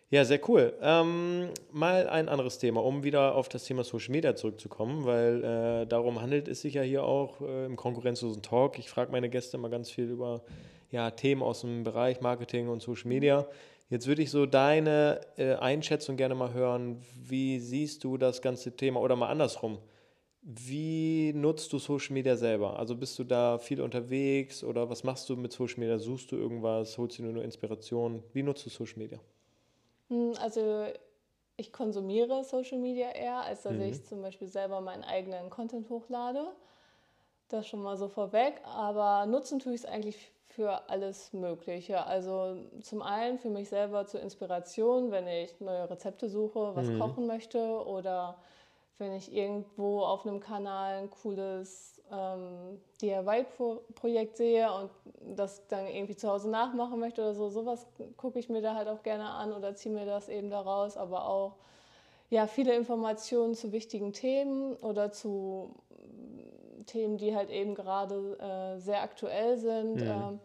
Ja, 0.09 0.23
sehr 0.23 0.39
cool. 0.47 0.73
Ähm, 0.81 1.49
mal 1.73 2.07
ein 2.07 2.29
anderes 2.29 2.59
Thema, 2.59 2.81
um 2.81 3.03
wieder 3.03 3.35
auf 3.35 3.49
das 3.49 3.65
Thema 3.65 3.83
Social 3.83 4.13
Media 4.13 4.35
zurückzukommen, 4.37 5.03
weil 5.03 5.43
äh, 5.43 5.85
darum 5.85 6.21
handelt 6.21 6.47
es 6.47 6.61
sich 6.61 6.75
ja 6.75 6.81
hier 6.81 7.03
auch 7.03 7.41
äh, 7.41 7.65
im 7.65 7.75
konkurrenzlosen 7.75 8.41
Talk. 8.41 8.79
Ich 8.79 8.89
frage 8.89 9.11
meine 9.11 9.29
Gäste 9.29 9.57
immer 9.57 9.67
ganz 9.67 9.91
viel 9.91 10.05
über 10.05 10.43
ja, 10.91 11.11
Themen 11.11 11.43
aus 11.43 11.59
dem 11.59 11.83
Bereich 11.83 12.21
Marketing 12.21 12.69
und 12.69 12.81
Social 12.81 13.09
Media. 13.09 13.47
Jetzt 13.89 14.07
würde 14.07 14.21
ich 14.21 14.31
so 14.31 14.45
deine 14.45 15.19
äh, 15.35 15.55
Einschätzung 15.55 16.15
gerne 16.15 16.35
mal 16.35 16.53
hören. 16.53 17.01
Wie 17.27 17.59
siehst 17.59 18.05
du 18.05 18.17
das 18.17 18.41
ganze 18.41 18.77
Thema 18.77 19.01
oder 19.01 19.17
mal 19.17 19.27
andersrum? 19.27 19.77
Wie 20.41 21.33
nutzt 21.35 21.73
du 21.73 21.79
Social 21.79 22.13
Media 22.13 22.37
selber? 22.37 22.79
Also 22.79 22.95
bist 22.95 23.19
du 23.19 23.25
da 23.25 23.57
viel 23.57 23.81
unterwegs 23.81 24.63
oder 24.63 24.89
was 24.89 25.03
machst 25.03 25.27
du 25.29 25.35
mit 25.35 25.51
Social 25.51 25.79
Media? 25.79 25.99
Suchst 25.99 26.31
du 26.31 26.37
irgendwas? 26.37 26.97
Holst 26.97 27.19
du 27.19 27.23
nur 27.23 27.43
Inspiration? 27.43 28.23
Wie 28.31 28.43
nutzt 28.43 28.65
du 28.65 28.69
Social 28.69 28.99
Media? 28.99 29.19
Hm, 30.09 30.33
Also 30.39 30.85
ich 31.57 31.73
konsumiere 31.73 32.43
Social 32.43 32.77
Media 32.79 33.09
eher, 33.11 33.37
als 33.41 33.63
dass 33.63 33.77
Mhm. 33.77 33.79
ich 33.79 34.05
zum 34.05 34.21
Beispiel 34.21 34.47
selber 34.47 34.81
meinen 34.81 35.03
eigenen 35.03 35.49
Content 35.49 35.89
hochlade. 35.89 36.55
Das 37.49 37.67
schon 37.67 37.81
mal 37.81 37.97
so 37.97 38.09
vorweg. 38.09 38.61
Aber 38.65 39.25
nutzen 39.25 39.59
tue 39.59 39.73
ich 39.73 39.81
es 39.81 39.85
eigentlich 39.85 40.31
für 40.49 40.89
alles 40.89 41.33
Mögliche. 41.33 42.05
Also 42.05 42.57
zum 42.81 43.01
einen 43.01 43.39
für 43.39 43.49
mich 43.49 43.69
selber 43.69 44.05
zur 44.07 44.21
Inspiration, 44.21 45.11
wenn 45.11 45.27
ich 45.27 45.59
neue 45.61 45.89
Rezepte 45.89 46.29
suche, 46.29 46.75
was 46.75 46.93
Mhm. 46.93 46.93
kochen 46.93 47.27
möchte 47.27 47.85
oder 47.85 48.39
wenn 48.97 49.13
ich 49.13 49.33
irgendwo 49.33 50.01
auf 50.03 50.25
einem 50.25 50.39
Kanal 50.41 50.97
ein 50.97 51.09
cooles 51.11 51.96
ähm, 52.11 52.81
DIY-Projekt 53.01 54.37
sehe 54.37 54.71
und 54.71 54.89
das 55.35 55.67
dann 55.67 55.87
irgendwie 55.87 56.15
zu 56.15 56.29
Hause 56.29 56.49
nachmachen 56.49 56.99
möchte 56.99 57.21
oder 57.21 57.33
so, 57.33 57.49
sowas 57.49 57.85
gucke 58.15 58.39
ich 58.39 58.49
mir 58.49 58.61
da 58.61 58.75
halt 58.75 58.87
auch 58.87 59.03
gerne 59.03 59.29
an 59.29 59.53
oder 59.53 59.75
ziehe 59.75 59.93
mir 59.93 60.05
das 60.05 60.29
eben 60.29 60.49
daraus, 60.49 60.97
aber 60.97 61.27
auch 61.27 61.55
ja, 62.29 62.47
viele 62.47 62.75
Informationen 62.75 63.55
zu 63.55 63.71
wichtigen 63.71 64.11
Themen 64.11 64.75
oder 64.77 65.11
zu 65.11 65.75
Themen, 66.85 67.17
die 67.17 67.35
halt 67.35 67.49
eben 67.49 67.75
gerade 67.75 68.37
äh, 68.39 68.79
sehr 68.79 69.01
aktuell 69.01 69.57
sind. 69.57 69.95
Mhm. 69.95 70.07
Ähm, 70.07 70.39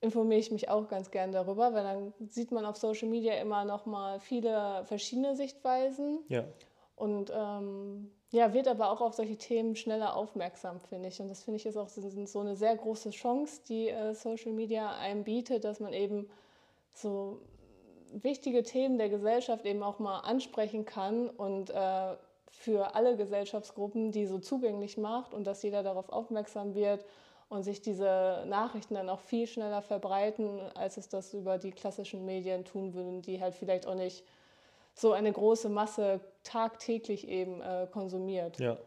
informiere 0.00 0.40
ich 0.40 0.50
mich 0.50 0.68
auch 0.68 0.88
ganz 0.88 1.10
gern 1.10 1.30
darüber, 1.30 1.72
weil 1.72 1.84
dann 1.84 2.12
sieht 2.28 2.50
man 2.50 2.66
auf 2.66 2.76
Social 2.76 3.08
Media 3.08 3.34
immer 3.34 3.64
noch 3.64 3.86
mal 3.86 4.18
viele 4.18 4.84
verschiedene 4.84 5.36
Sichtweisen 5.36 6.18
Ja, 6.28 6.44
und 7.02 7.32
ähm, 7.34 8.12
ja, 8.30 8.54
wird 8.54 8.68
aber 8.68 8.92
auch 8.92 9.00
auf 9.00 9.14
solche 9.14 9.36
Themen 9.36 9.74
schneller 9.74 10.14
aufmerksam, 10.14 10.80
finde 10.80 11.08
ich. 11.08 11.20
Und 11.20 11.28
das 11.28 11.42
finde 11.42 11.56
ich 11.56 11.66
ist 11.66 11.76
auch 11.76 11.88
so, 11.88 12.38
eine 12.38 12.54
sehr 12.54 12.76
große 12.76 13.10
Chance, 13.10 13.60
die 13.68 13.88
äh, 13.88 14.14
Social 14.14 14.52
Media 14.52 14.96
einem 14.98 15.24
bietet, 15.24 15.64
dass 15.64 15.80
man 15.80 15.92
eben 15.92 16.30
so 16.92 17.40
wichtige 18.12 18.62
Themen 18.62 18.98
der 18.98 19.08
Gesellschaft 19.08 19.66
eben 19.66 19.82
auch 19.82 19.98
mal 19.98 20.20
ansprechen 20.20 20.84
kann 20.84 21.28
und 21.28 21.70
äh, 21.70 22.14
für 22.50 22.94
alle 22.94 23.16
Gesellschaftsgruppen 23.16 24.12
die 24.12 24.26
so 24.26 24.38
zugänglich 24.38 24.96
macht 24.96 25.34
und 25.34 25.44
dass 25.44 25.64
jeder 25.64 25.82
darauf 25.82 26.08
aufmerksam 26.08 26.76
wird 26.76 27.04
und 27.48 27.64
sich 27.64 27.82
diese 27.82 28.44
Nachrichten 28.46 28.94
dann 28.94 29.08
auch 29.08 29.20
viel 29.20 29.48
schneller 29.48 29.82
verbreiten, 29.82 30.60
als 30.76 30.98
es 30.98 31.08
das 31.08 31.34
über 31.34 31.58
die 31.58 31.72
klassischen 31.72 32.24
Medien 32.24 32.64
tun 32.64 32.94
würden, 32.94 33.22
die 33.22 33.40
halt 33.40 33.56
vielleicht 33.56 33.88
auch 33.88 33.96
nicht 33.96 34.22
so 34.94 35.12
eine 35.12 35.32
große 35.32 35.68
Masse 35.68 36.20
tagtäglich 36.42 37.28
eben 37.28 37.60
äh, 37.60 37.86
konsumiert. 37.90 38.58
ja. 38.58 38.78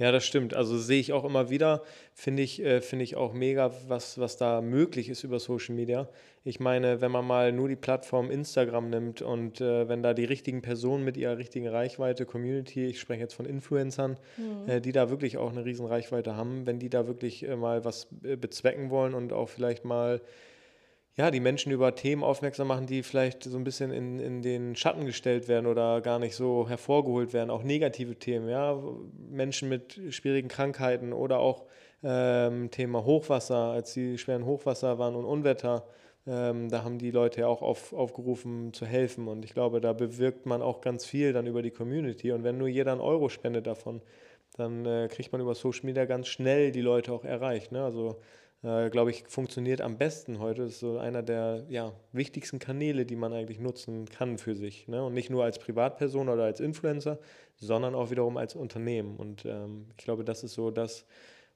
Ja, 0.00 0.10
das 0.12 0.24
stimmt. 0.24 0.54
Also 0.54 0.78
sehe 0.78 0.98
ich 0.98 1.12
auch 1.12 1.24
immer 1.24 1.50
wieder, 1.50 1.82
finde 2.14 2.42
ich, 2.42 2.62
äh, 2.62 2.80
finde 2.80 3.04
ich 3.04 3.16
auch 3.16 3.34
mega, 3.34 3.70
was, 3.86 4.18
was 4.18 4.38
da 4.38 4.62
möglich 4.62 5.10
ist 5.10 5.24
über 5.24 5.38
Social 5.38 5.74
Media. 5.74 6.08
Ich 6.42 6.58
meine, 6.58 7.02
wenn 7.02 7.10
man 7.10 7.26
mal 7.26 7.52
nur 7.52 7.68
die 7.68 7.76
Plattform 7.76 8.30
Instagram 8.30 8.88
nimmt 8.88 9.20
und 9.20 9.60
äh, 9.60 9.88
wenn 9.90 10.02
da 10.02 10.14
die 10.14 10.24
richtigen 10.24 10.62
Personen 10.62 11.04
mit 11.04 11.18
ihrer 11.18 11.36
richtigen 11.36 11.68
Reichweite, 11.68 12.24
Community, 12.24 12.86
ich 12.86 12.98
spreche 12.98 13.20
jetzt 13.20 13.34
von 13.34 13.44
Influencern, 13.44 14.16
äh, 14.66 14.80
die 14.80 14.92
da 14.92 15.10
wirklich 15.10 15.36
auch 15.36 15.50
eine 15.50 15.66
riesen 15.66 15.84
Reichweite 15.84 16.34
haben, 16.34 16.64
wenn 16.64 16.78
die 16.78 16.88
da 16.88 17.06
wirklich 17.06 17.46
äh, 17.46 17.54
mal 17.54 17.84
was 17.84 18.08
äh, 18.24 18.36
bezwecken 18.36 18.88
wollen 18.88 19.12
und 19.12 19.34
auch 19.34 19.50
vielleicht 19.50 19.84
mal 19.84 20.22
ja, 21.20 21.30
die 21.30 21.40
Menschen 21.40 21.70
über 21.70 21.94
Themen 21.94 22.24
aufmerksam 22.24 22.68
machen, 22.68 22.86
die 22.86 23.02
vielleicht 23.02 23.44
so 23.44 23.58
ein 23.58 23.62
bisschen 23.62 23.92
in, 23.92 24.18
in 24.20 24.40
den 24.40 24.74
Schatten 24.74 25.04
gestellt 25.04 25.48
werden 25.48 25.66
oder 25.66 26.00
gar 26.00 26.18
nicht 26.18 26.34
so 26.34 26.66
hervorgeholt 26.66 27.34
werden, 27.34 27.50
auch 27.50 27.62
negative 27.62 28.16
Themen, 28.16 28.48
ja, 28.48 28.82
Menschen 29.28 29.68
mit 29.68 30.00
schwierigen 30.08 30.48
Krankheiten 30.48 31.12
oder 31.12 31.40
auch 31.40 31.66
ähm, 32.02 32.70
Thema 32.70 33.04
Hochwasser, 33.04 33.54
als 33.54 33.92
die 33.92 34.16
schweren 34.16 34.46
Hochwasser 34.46 34.98
waren 34.98 35.14
und 35.14 35.26
Unwetter, 35.26 35.84
ähm, 36.26 36.70
da 36.70 36.84
haben 36.84 36.96
die 36.96 37.10
Leute 37.10 37.42
ja 37.42 37.48
auch 37.48 37.60
auf, 37.60 37.92
aufgerufen 37.92 38.72
zu 38.72 38.86
helfen. 38.86 39.28
Und 39.28 39.44
ich 39.44 39.52
glaube, 39.52 39.82
da 39.82 39.92
bewirkt 39.92 40.46
man 40.46 40.62
auch 40.62 40.80
ganz 40.80 41.04
viel 41.04 41.34
dann 41.34 41.46
über 41.46 41.60
die 41.60 41.70
Community. 41.70 42.32
Und 42.32 42.44
wenn 42.44 42.56
nur 42.56 42.68
jeder 42.68 42.92
einen 42.92 43.02
Euro 43.02 43.28
spendet 43.28 43.66
davon, 43.66 44.00
dann 44.56 44.86
äh, 44.86 45.08
kriegt 45.10 45.32
man 45.32 45.42
über 45.42 45.54
Social 45.54 45.84
Media 45.84 46.06
ganz 46.06 46.28
schnell 46.28 46.72
die 46.72 46.80
Leute 46.80 47.12
auch 47.12 47.24
erreicht, 47.24 47.72
ne? 47.72 47.84
also 47.84 48.16
äh, 48.62 48.90
glaube 48.90 49.10
ich, 49.10 49.24
funktioniert 49.26 49.80
am 49.80 49.96
besten 49.96 50.38
heute. 50.38 50.62
Das 50.62 50.72
ist 50.72 50.80
so 50.80 50.98
einer 50.98 51.22
der 51.22 51.64
ja, 51.68 51.92
wichtigsten 52.12 52.58
Kanäle, 52.58 53.06
die 53.06 53.16
man 53.16 53.32
eigentlich 53.32 53.58
nutzen 53.58 54.06
kann 54.06 54.38
für 54.38 54.54
sich. 54.54 54.86
Ne? 54.86 55.02
Und 55.04 55.14
nicht 55.14 55.30
nur 55.30 55.44
als 55.44 55.58
Privatperson 55.58 56.28
oder 56.28 56.44
als 56.44 56.60
Influencer, 56.60 57.18
sondern 57.56 57.94
auch 57.94 58.10
wiederum 58.10 58.36
als 58.36 58.54
Unternehmen. 58.54 59.16
Und 59.16 59.44
ähm, 59.46 59.86
ich 59.96 60.04
glaube, 60.04 60.24
das 60.24 60.44
ist 60.44 60.54
so 60.54 60.70
das, 60.70 61.06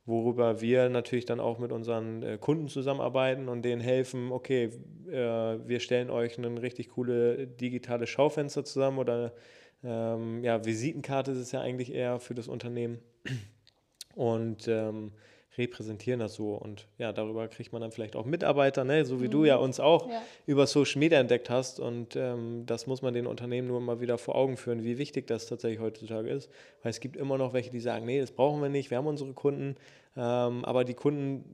worüber 0.06 0.60
wir 0.60 0.88
natürlich 0.88 1.26
dann 1.26 1.40
auch 1.40 1.58
mit 1.58 1.72
unseren 1.72 2.22
äh, 2.22 2.38
Kunden 2.38 2.68
zusammenarbeiten 2.68 3.48
und 3.48 3.62
denen 3.62 3.82
helfen, 3.82 4.32
okay, 4.32 4.70
äh, 5.08 5.12
wir 5.12 5.80
stellen 5.80 6.10
euch 6.10 6.38
ein 6.38 6.58
richtig 6.58 6.90
coole 6.90 7.46
digitale 7.46 8.06
Schaufenster 8.06 8.64
zusammen 8.64 8.98
oder 8.98 9.34
ähm, 9.82 10.42
ja, 10.42 10.64
Visitenkarte 10.64 11.32
ist 11.32 11.38
es 11.38 11.52
ja 11.52 11.60
eigentlich 11.60 11.92
eher 11.92 12.18
für 12.18 12.34
das 12.34 12.48
Unternehmen. 12.48 12.98
Und 14.14 14.68
ähm, 14.68 15.12
repräsentieren 15.58 16.20
das 16.20 16.34
so. 16.34 16.54
Und 16.54 16.86
ja, 16.98 17.12
darüber 17.12 17.48
kriegt 17.48 17.72
man 17.72 17.82
dann 17.82 17.92
vielleicht 17.92 18.16
auch 18.16 18.24
Mitarbeiter, 18.24 18.84
ne? 18.84 19.04
so 19.04 19.20
wie 19.20 19.28
du 19.28 19.44
ja 19.44 19.56
uns 19.56 19.80
auch 19.80 20.08
Ja. 20.10 20.22
über 20.46 20.66
Social 20.66 20.98
Media 20.98 21.18
entdeckt 21.20 21.50
hast. 21.50 21.80
Und 21.80 22.16
ähm, 22.16 22.64
das 22.66 22.86
muss 22.86 23.02
man 23.02 23.14
den 23.14 23.26
Unternehmen 23.26 23.68
nur 23.68 23.80
mal 23.80 24.00
wieder 24.00 24.18
vor 24.18 24.34
Augen 24.34 24.56
führen, 24.56 24.84
wie 24.84 24.98
wichtig 24.98 25.26
das 25.26 25.46
tatsächlich 25.46 25.80
heutzutage 25.80 26.28
ist. 26.30 26.50
Weil 26.82 26.90
es 26.90 27.00
gibt 27.00 27.16
immer 27.16 27.38
noch 27.38 27.52
welche, 27.52 27.70
die 27.70 27.80
sagen, 27.80 28.04
nee, 28.06 28.20
das 28.20 28.30
brauchen 28.32 28.60
wir 28.62 28.68
nicht, 28.68 28.90
wir 28.90 28.98
haben 28.98 29.06
unsere 29.06 29.32
Kunden. 29.32 29.76
Ähm, 30.16 30.64
aber 30.64 30.84
die 30.84 30.94
Kunden 30.94 31.44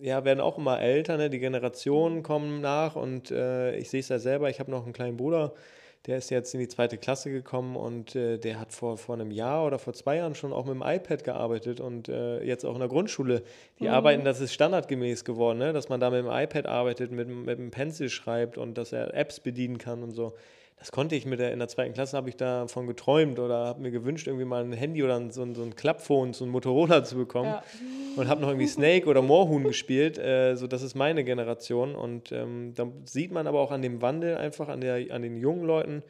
ja, 0.00 0.24
werden 0.24 0.40
auch 0.40 0.58
immer 0.58 0.80
älter, 0.80 1.16
ne? 1.16 1.30
die 1.30 1.38
Generationen 1.38 2.22
kommen 2.22 2.60
nach. 2.60 2.96
Und 2.96 3.30
äh, 3.30 3.76
ich 3.76 3.88
sehe 3.90 4.00
es 4.00 4.08
ja 4.08 4.18
selber, 4.18 4.50
ich 4.50 4.58
habe 4.60 4.70
noch 4.70 4.84
einen 4.84 4.92
kleinen 4.92 5.16
Bruder, 5.16 5.54
der 6.06 6.18
ist 6.18 6.30
jetzt 6.30 6.52
in 6.52 6.60
die 6.60 6.68
zweite 6.68 6.98
Klasse 6.98 7.30
gekommen 7.30 7.76
und 7.76 8.16
äh, 8.16 8.38
der 8.38 8.58
hat 8.58 8.72
vor, 8.72 8.98
vor 8.98 9.14
einem 9.14 9.30
Jahr 9.30 9.64
oder 9.64 9.78
vor 9.78 9.92
zwei 9.92 10.16
Jahren 10.16 10.34
schon 10.34 10.52
auch 10.52 10.64
mit 10.64 10.74
dem 10.74 10.82
iPad 10.82 11.22
gearbeitet 11.22 11.80
und 11.80 12.08
äh, 12.08 12.42
jetzt 12.42 12.64
auch 12.64 12.74
in 12.74 12.80
der 12.80 12.88
Grundschule. 12.88 13.42
Die 13.78 13.88
arbeiten, 13.88 14.24
das 14.24 14.40
ist 14.40 14.52
standardgemäß 14.52 15.24
geworden, 15.24 15.58
ne? 15.58 15.72
dass 15.72 15.88
man 15.88 16.00
da 16.00 16.10
mit 16.10 16.24
dem 16.24 16.30
iPad 16.30 16.66
arbeitet, 16.66 17.12
mit, 17.12 17.28
mit 17.28 17.58
dem 17.58 17.70
Pencil 17.70 18.08
schreibt 18.08 18.58
und 18.58 18.76
dass 18.78 18.92
er 18.92 19.14
Apps 19.14 19.38
bedienen 19.38 19.78
kann 19.78 20.02
und 20.02 20.10
so. 20.10 20.34
Das 20.82 20.90
konnte 20.90 21.14
ich 21.14 21.26
mit 21.26 21.38
der, 21.38 21.52
in 21.52 21.60
der 21.60 21.68
zweiten 21.68 21.94
Klasse, 21.94 22.16
habe 22.16 22.28
ich 22.28 22.36
davon 22.36 22.88
geträumt 22.88 23.38
oder 23.38 23.66
habe 23.66 23.80
mir 23.80 23.92
gewünscht, 23.92 24.26
irgendwie 24.26 24.44
mal 24.44 24.64
ein 24.64 24.72
Handy 24.72 25.04
oder 25.04 25.30
so 25.30 25.42
ein, 25.42 25.54
so 25.54 25.62
ein 25.62 25.76
Klappphone, 25.76 26.32
so 26.32 26.44
ein 26.44 26.50
Motorola 26.50 27.04
zu 27.04 27.14
bekommen. 27.14 27.50
Ja. 27.50 27.62
Und 28.16 28.26
habe 28.26 28.40
noch 28.40 28.48
irgendwie 28.48 28.66
Snake 28.66 29.06
oder 29.06 29.22
Moorhuhn 29.22 29.62
gespielt. 29.62 30.18
Äh, 30.18 30.56
so, 30.56 30.66
das 30.66 30.82
ist 30.82 30.96
meine 30.96 31.22
Generation. 31.22 31.94
Und 31.94 32.32
ähm, 32.32 32.72
da 32.74 32.88
sieht 33.04 33.30
man 33.30 33.46
aber 33.46 33.60
auch 33.60 33.70
an 33.70 33.80
dem 33.80 34.02
Wandel 34.02 34.36
einfach, 34.36 34.66
an, 34.66 34.80
der, 34.80 35.14
an 35.14 35.22
den 35.22 35.36
jungen 35.36 35.62
Leuten, 35.62 36.02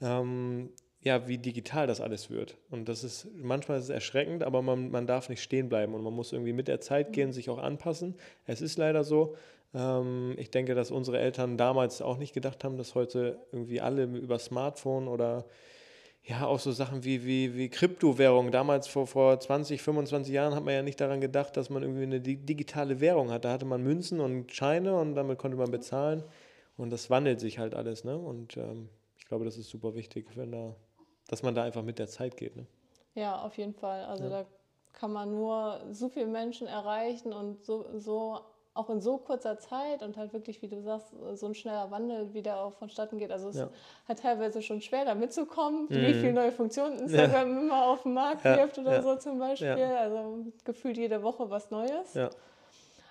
ähm, 0.00 0.70
ja, 1.00 1.26
wie 1.26 1.38
digital 1.38 1.88
das 1.88 2.00
alles 2.00 2.30
wird. 2.30 2.56
Und 2.70 2.88
das 2.88 3.02
ist, 3.02 3.26
manchmal 3.34 3.78
ist 3.78 3.84
es 3.84 3.90
erschreckend, 3.90 4.44
aber 4.44 4.62
man, 4.62 4.92
man 4.92 5.08
darf 5.08 5.28
nicht 5.28 5.42
stehen 5.42 5.68
bleiben 5.68 5.92
und 5.92 6.04
man 6.04 6.14
muss 6.14 6.32
irgendwie 6.32 6.52
mit 6.52 6.68
der 6.68 6.80
Zeit 6.80 7.12
gehen, 7.12 7.32
sich 7.32 7.50
auch 7.50 7.58
anpassen. 7.58 8.14
Es 8.46 8.60
ist 8.60 8.78
leider 8.78 9.02
so. 9.02 9.34
Ähm, 9.74 10.34
ich 10.38 10.50
denke, 10.50 10.74
dass 10.74 10.90
unsere 10.90 11.18
Eltern 11.18 11.56
damals 11.56 12.02
auch 12.02 12.18
nicht 12.18 12.32
gedacht 12.32 12.64
haben, 12.64 12.76
dass 12.76 12.94
heute 12.94 13.38
irgendwie 13.52 13.80
alle 13.80 14.04
über 14.04 14.38
Smartphone 14.38 15.08
oder 15.08 15.44
ja, 16.22 16.46
auch 16.46 16.58
so 16.58 16.70
Sachen 16.70 17.02
wie, 17.04 17.24
wie, 17.24 17.56
wie 17.56 17.68
Kryptowährung. 17.70 18.52
Damals 18.52 18.86
vor, 18.86 19.06
vor 19.06 19.40
20, 19.40 19.80
25 19.80 20.32
Jahren 20.32 20.54
hat 20.54 20.64
man 20.64 20.74
ja 20.74 20.82
nicht 20.82 21.00
daran 21.00 21.20
gedacht, 21.20 21.56
dass 21.56 21.70
man 21.70 21.82
irgendwie 21.82 22.02
eine 22.02 22.20
digitale 22.20 23.00
Währung 23.00 23.30
hat. 23.30 23.44
Da 23.44 23.52
hatte 23.52 23.64
man 23.64 23.82
Münzen 23.82 24.20
und 24.20 24.52
Scheine 24.52 24.96
und 24.96 25.14
damit 25.14 25.38
konnte 25.38 25.56
man 25.56 25.70
bezahlen. 25.70 26.22
Und 26.76 26.90
das 26.90 27.10
wandelt 27.10 27.40
sich 27.40 27.58
halt 27.58 27.74
alles. 27.74 28.04
Ne? 28.04 28.16
Und 28.16 28.56
ähm, 28.56 28.90
ich 29.18 29.26
glaube, 29.26 29.44
das 29.44 29.56
ist 29.56 29.70
super 29.70 29.94
wichtig, 29.94 30.26
wenn 30.36 30.52
da, 30.52 30.76
dass 31.28 31.42
man 31.42 31.54
da 31.54 31.62
einfach 31.62 31.82
mit 31.82 31.98
der 31.98 32.08
Zeit 32.08 32.36
geht. 32.36 32.54
Ne? 32.54 32.66
Ja, 33.14 33.42
auf 33.42 33.56
jeden 33.56 33.74
Fall. 33.74 34.04
Also 34.04 34.24
ja. 34.24 34.30
da 34.30 34.46
kann 34.92 35.12
man 35.12 35.30
nur 35.30 35.80
so 35.90 36.08
viele 36.08 36.26
Menschen 36.26 36.66
erreichen 36.66 37.32
und 37.32 37.64
so, 37.64 37.86
so 37.98 38.40
auch 38.72 38.88
in 38.88 39.00
so 39.00 39.18
kurzer 39.18 39.58
Zeit 39.58 40.02
und 40.02 40.16
halt 40.16 40.32
wirklich, 40.32 40.62
wie 40.62 40.68
du 40.68 40.80
sagst, 40.80 41.12
so 41.34 41.46
ein 41.46 41.54
schneller 41.54 41.90
Wandel 41.90 42.32
wieder 42.34 42.60
auch 42.60 42.72
vonstatten 42.72 43.18
geht. 43.18 43.32
Also 43.32 43.48
es 43.48 43.56
ja. 43.56 43.68
hat 44.06 44.20
teilweise 44.20 44.62
schon 44.62 44.80
schwer, 44.80 45.04
da 45.04 45.14
mitzukommen, 45.14 45.86
mhm. 45.88 45.94
wie 45.94 46.14
viele 46.14 46.32
neue 46.32 46.52
Funktionen 46.52 46.98
Instagram 46.98 47.52
ja. 47.52 47.60
immer 47.60 47.86
auf 47.86 48.02
den 48.04 48.14
Markt 48.14 48.44
ja. 48.44 48.56
wirft 48.56 48.78
oder 48.78 49.02
so 49.02 49.16
zum 49.16 49.38
Beispiel. 49.38 49.70
Also 49.70 50.46
gefühlt 50.64 50.96
jede 50.96 51.22
Woche 51.22 51.50
was 51.50 51.70
Neues. 51.70 52.16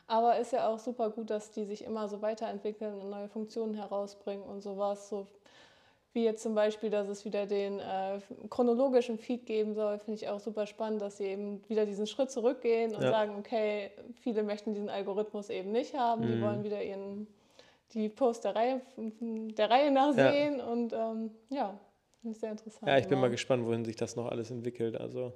Aber 0.08 0.39
ist 0.39 0.54
ja 0.54 0.67
auch 0.67 0.80
super 0.80 1.12
gut, 1.12 1.30
dass 1.30 1.52
die 1.52 1.65
sich 1.65 1.84
immer 1.84 2.08
so 2.08 2.22
weiterentwickeln 2.22 3.00
und 3.00 3.12
neue 3.12 3.28
Funktionen 3.28 3.76
herausbringen 3.76 4.43
und 4.43 4.62
sowas. 4.62 5.10
So 5.10 5.28
wie 6.13 6.24
jetzt 6.24 6.41
zum 6.41 6.56
Beispiel, 6.56 6.89
dass 6.89 7.08
es 7.08 7.24
wieder 7.24 7.45
den 7.45 7.80
äh, 7.80 8.19
chronologischen 8.50 9.19
Feed 9.19 9.45
geben 9.45 9.74
soll, 9.74 10.00
finde 10.00 10.15
ich 10.15 10.28
auch 10.28 10.39
super 10.39 10.65
spannend, 10.65 11.02
dass 11.02 11.17
sie 11.17 11.26
eben 11.26 11.62
wieder 11.67 11.86
diesen 11.86 12.08
Schritt 12.08 12.32
zurückgehen 12.32 12.95
und 12.95 13.04
ja. 13.04 13.12
sagen, 13.12 13.36
okay, 13.38 13.91
viele 14.22 14.43
möchten 14.43 14.74
diesen 14.74 14.89
Algorithmus 14.89 15.50
eben 15.50 15.72
nicht 15.72 15.95
haben, 15.95 16.22
mhm. 16.22 16.32
die 16.32 16.41
wollen 16.41 16.63
wieder 16.63 16.84
ihren, 16.84 17.28
die 17.93 18.10
Post 18.10 18.45
der 18.45 18.56
Reihe, 18.56 18.82
der 19.08 19.69
Reihe 19.69 19.91
nach 19.91 20.13
sehen 20.13 20.58
ja. 20.58 20.65
und 20.65 20.93
ähm, 20.93 21.32
ja, 21.50 21.80
finde 22.22 22.36
ich 22.36 22.39
sehr 22.39 22.52
interessant. 22.52 22.88
Ja, 22.88 22.98
ich 22.98 23.04
bin 23.04 23.12
genau. 23.12 23.22
mal 23.22 23.30
gespannt, 23.30 23.65
wohin 23.65 23.86
sich 23.86 23.95
das 23.95 24.15
noch 24.15 24.28
alles 24.28 24.50
entwickelt. 24.50 24.95
Also 24.95 25.34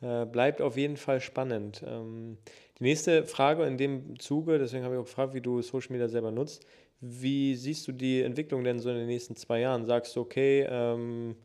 äh, 0.00 0.26
bleibt 0.26 0.60
auf 0.60 0.76
jeden 0.76 0.96
Fall 0.96 1.20
spannend. 1.20 1.82
Ähm, 1.86 2.38
die 2.78 2.84
nächste 2.84 3.24
Frage 3.24 3.64
in 3.64 3.78
dem 3.78 4.18
Zuge, 4.18 4.58
deswegen 4.58 4.84
habe 4.84 4.94
ich 4.94 5.00
auch 5.00 5.04
gefragt, 5.04 5.34
wie 5.34 5.40
du 5.40 5.62
Social 5.62 5.92
Media 5.92 6.08
selber 6.08 6.30
nutzt, 6.30 6.66
wie 7.00 7.54
siehst 7.54 7.86
du 7.88 7.92
die 7.92 8.22
Entwicklung 8.22 8.64
denn 8.64 8.78
so 8.78 8.90
in 8.90 8.96
den 8.96 9.06
nächsten 9.06 9.36
zwei 9.36 9.60
Jahren? 9.60 9.84
Sagst 9.84 10.16
du, 10.16 10.20
okay, 10.20 10.66
ähm, 10.68 11.36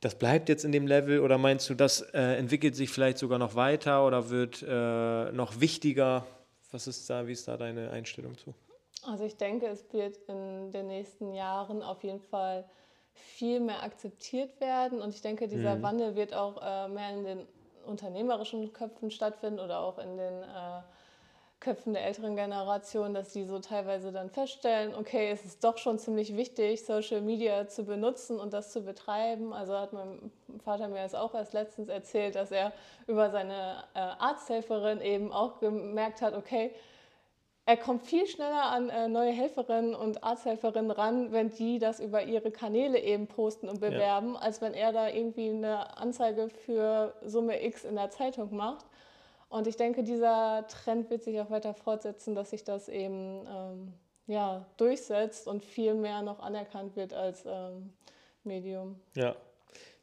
das 0.00 0.16
bleibt 0.16 0.48
jetzt 0.48 0.64
in 0.64 0.72
dem 0.72 0.86
Level 0.86 1.20
oder 1.20 1.38
meinst 1.38 1.70
du, 1.70 1.74
das 1.74 2.02
äh, 2.12 2.36
entwickelt 2.36 2.76
sich 2.76 2.90
vielleicht 2.90 3.18
sogar 3.18 3.38
noch 3.38 3.54
weiter 3.54 4.06
oder 4.06 4.30
wird 4.30 4.62
äh, 4.62 5.32
noch 5.32 5.60
wichtiger? 5.60 6.26
Was 6.72 6.86
ist 6.86 7.08
da, 7.08 7.26
wie 7.26 7.32
ist 7.32 7.48
da 7.48 7.56
deine 7.56 7.90
Einstellung 7.90 8.36
zu? 8.36 8.54
Also 9.06 9.24
ich 9.24 9.36
denke, 9.36 9.66
es 9.66 9.84
wird 9.92 10.18
in 10.28 10.70
den 10.72 10.88
nächsten 10.88 11.32
Jahren 11.32 11.82
auf 11.82 12.02
jeden 12.02 12.20
Fall 12.20 12.64
viel 13.12 13.60
mehr 13.60 13.82
akzeptiert 13.82 14.60
werden 14.60 15.00
und 15.00 15.14
ich 15.14 15.20
denke, 15.20 15.46
dieser 15.46 15.76
mhm. 15.76 15.82
Wandel 15.82 16.16
wird 16.16 16.34
auch 16.34 16.60
äh, 16.60 16.88
mehr 16.88 17.10
in 17.10 17.24
den 17.24 17.46
unternehmerischen 17.86 18.72
Köpfen 18.72 19.10
stattfinden 19.10 19.60
oder 19.60 19.80
auch 19.80 19.98
in 19.98 20.16
den 20.16 20.42
äh, 20.42 20.82
Köpfen 21.64 21.94
der 21.94 22.04
älteren 22.04 22.36
Generation, 22.36 23.14
dass 23.14 23.32
die 23.32 23.44
so 23.44 23.58
teilweise 23.58 24.12
dann 24.12 24.28
feststellen, 24.28 24.94
okay, 24.94 25.30
es 25.30 25.44
ist 25.44 25.64
doch 25.64 25.78
schon 25.78 25.98
ziemlich 25.98 26.36
wichtig, 26.36 26.84
Social 26.84 27.22
Media 27.22 27.66
zu 27.66 27.84
benutzen 27.84 28.38
und 28.38 28.52
das 28.52 28.70
zu 28.70 28.82
betreiben. 28.82 29.52
Also 29.52 29.74
hat 29.74 29.92
mein 29.92 30.30
Vater 30.62 30.88
mir 30.88 31.02
das 31.02 31.14
auch 31.14 31.34
erst 31.34 31.54
letztens 31.54 31.88
erzählt, 31.88 32.34
dass 32.34 32.52
er 32.52 32.72
über 33.06 33.30
seine 33.30 33.84
äh, 33.94 33.98
Arzthelferin 33.98 35.00
eben 35.00 35.32
auch 35.32 35.58
gemerkt 35.58 36.20
hat, 36.20 36.34
okay, 36.34 36.70
er 37.66 37.78
kommt 37.78 38.04
viel 38.04 38.26
schneller 38.26 38.64
an 38.64 38.90
äh, 38.90 39.08
neue 39.08 39.32
Helferinnen 39.32 39.94
und 39.94 40.22
Arzthelferinnen 40.22 40.90
ran, 40.90 41.32
wenn 41.32 41.48
die 41.48 41.78
das 41.78 41.98
über 41.98 42.22
ihre 42.22 42.50
Kanäle 42.50 42.98
eben 42.98 43.26
posten 43.26 43.70
und 43.70 43.80
bewerben, 43.80 44.34
ja. 44.34 44.40
als 44.40 44.60
wenn 44.60 44.74
er 44.74 44.92
da 44.92 45.08
irgendwie 45.08 45.48
eine 45.48 45.96
Anzeige 45.96 46.50
für 46.50 47.14
Summe 47.24 47.64
X 47.64 47.84
in 47.84 47.94
der 47.94 48.10
Zeitung 48.10 48.54
macht. 48.54 48.84
Und 49.54 49.68
ich 49.68 49.76
denke, 49.76 50.02
dieser 50.02 50.66
Trend 50.66 51.10
wird 51.10 51.22
sich 51.22 51.38
auch 51.38 51.48
weiter 51.48 51.74
fortsetzen, 51.74 52.34
dass 52.34 52.50
sich 52.50 52.64
das 52.64 52.88
eben 52.88 53.46
ähm, 53.46 53.92
ja, 54.26 54.66
durchsetzt 54.78 55.46
und 55.46 55.64
viel 55.64 55.94
mehr 55.94 56.22
noch 56.22 56.40
anerkannt 56.40 56.96
wird 56.96 57.14
als 57.14 57.44
ähm, 57.46 57.92
Medium. 58.42 58.96
Ja. 59.14 59.36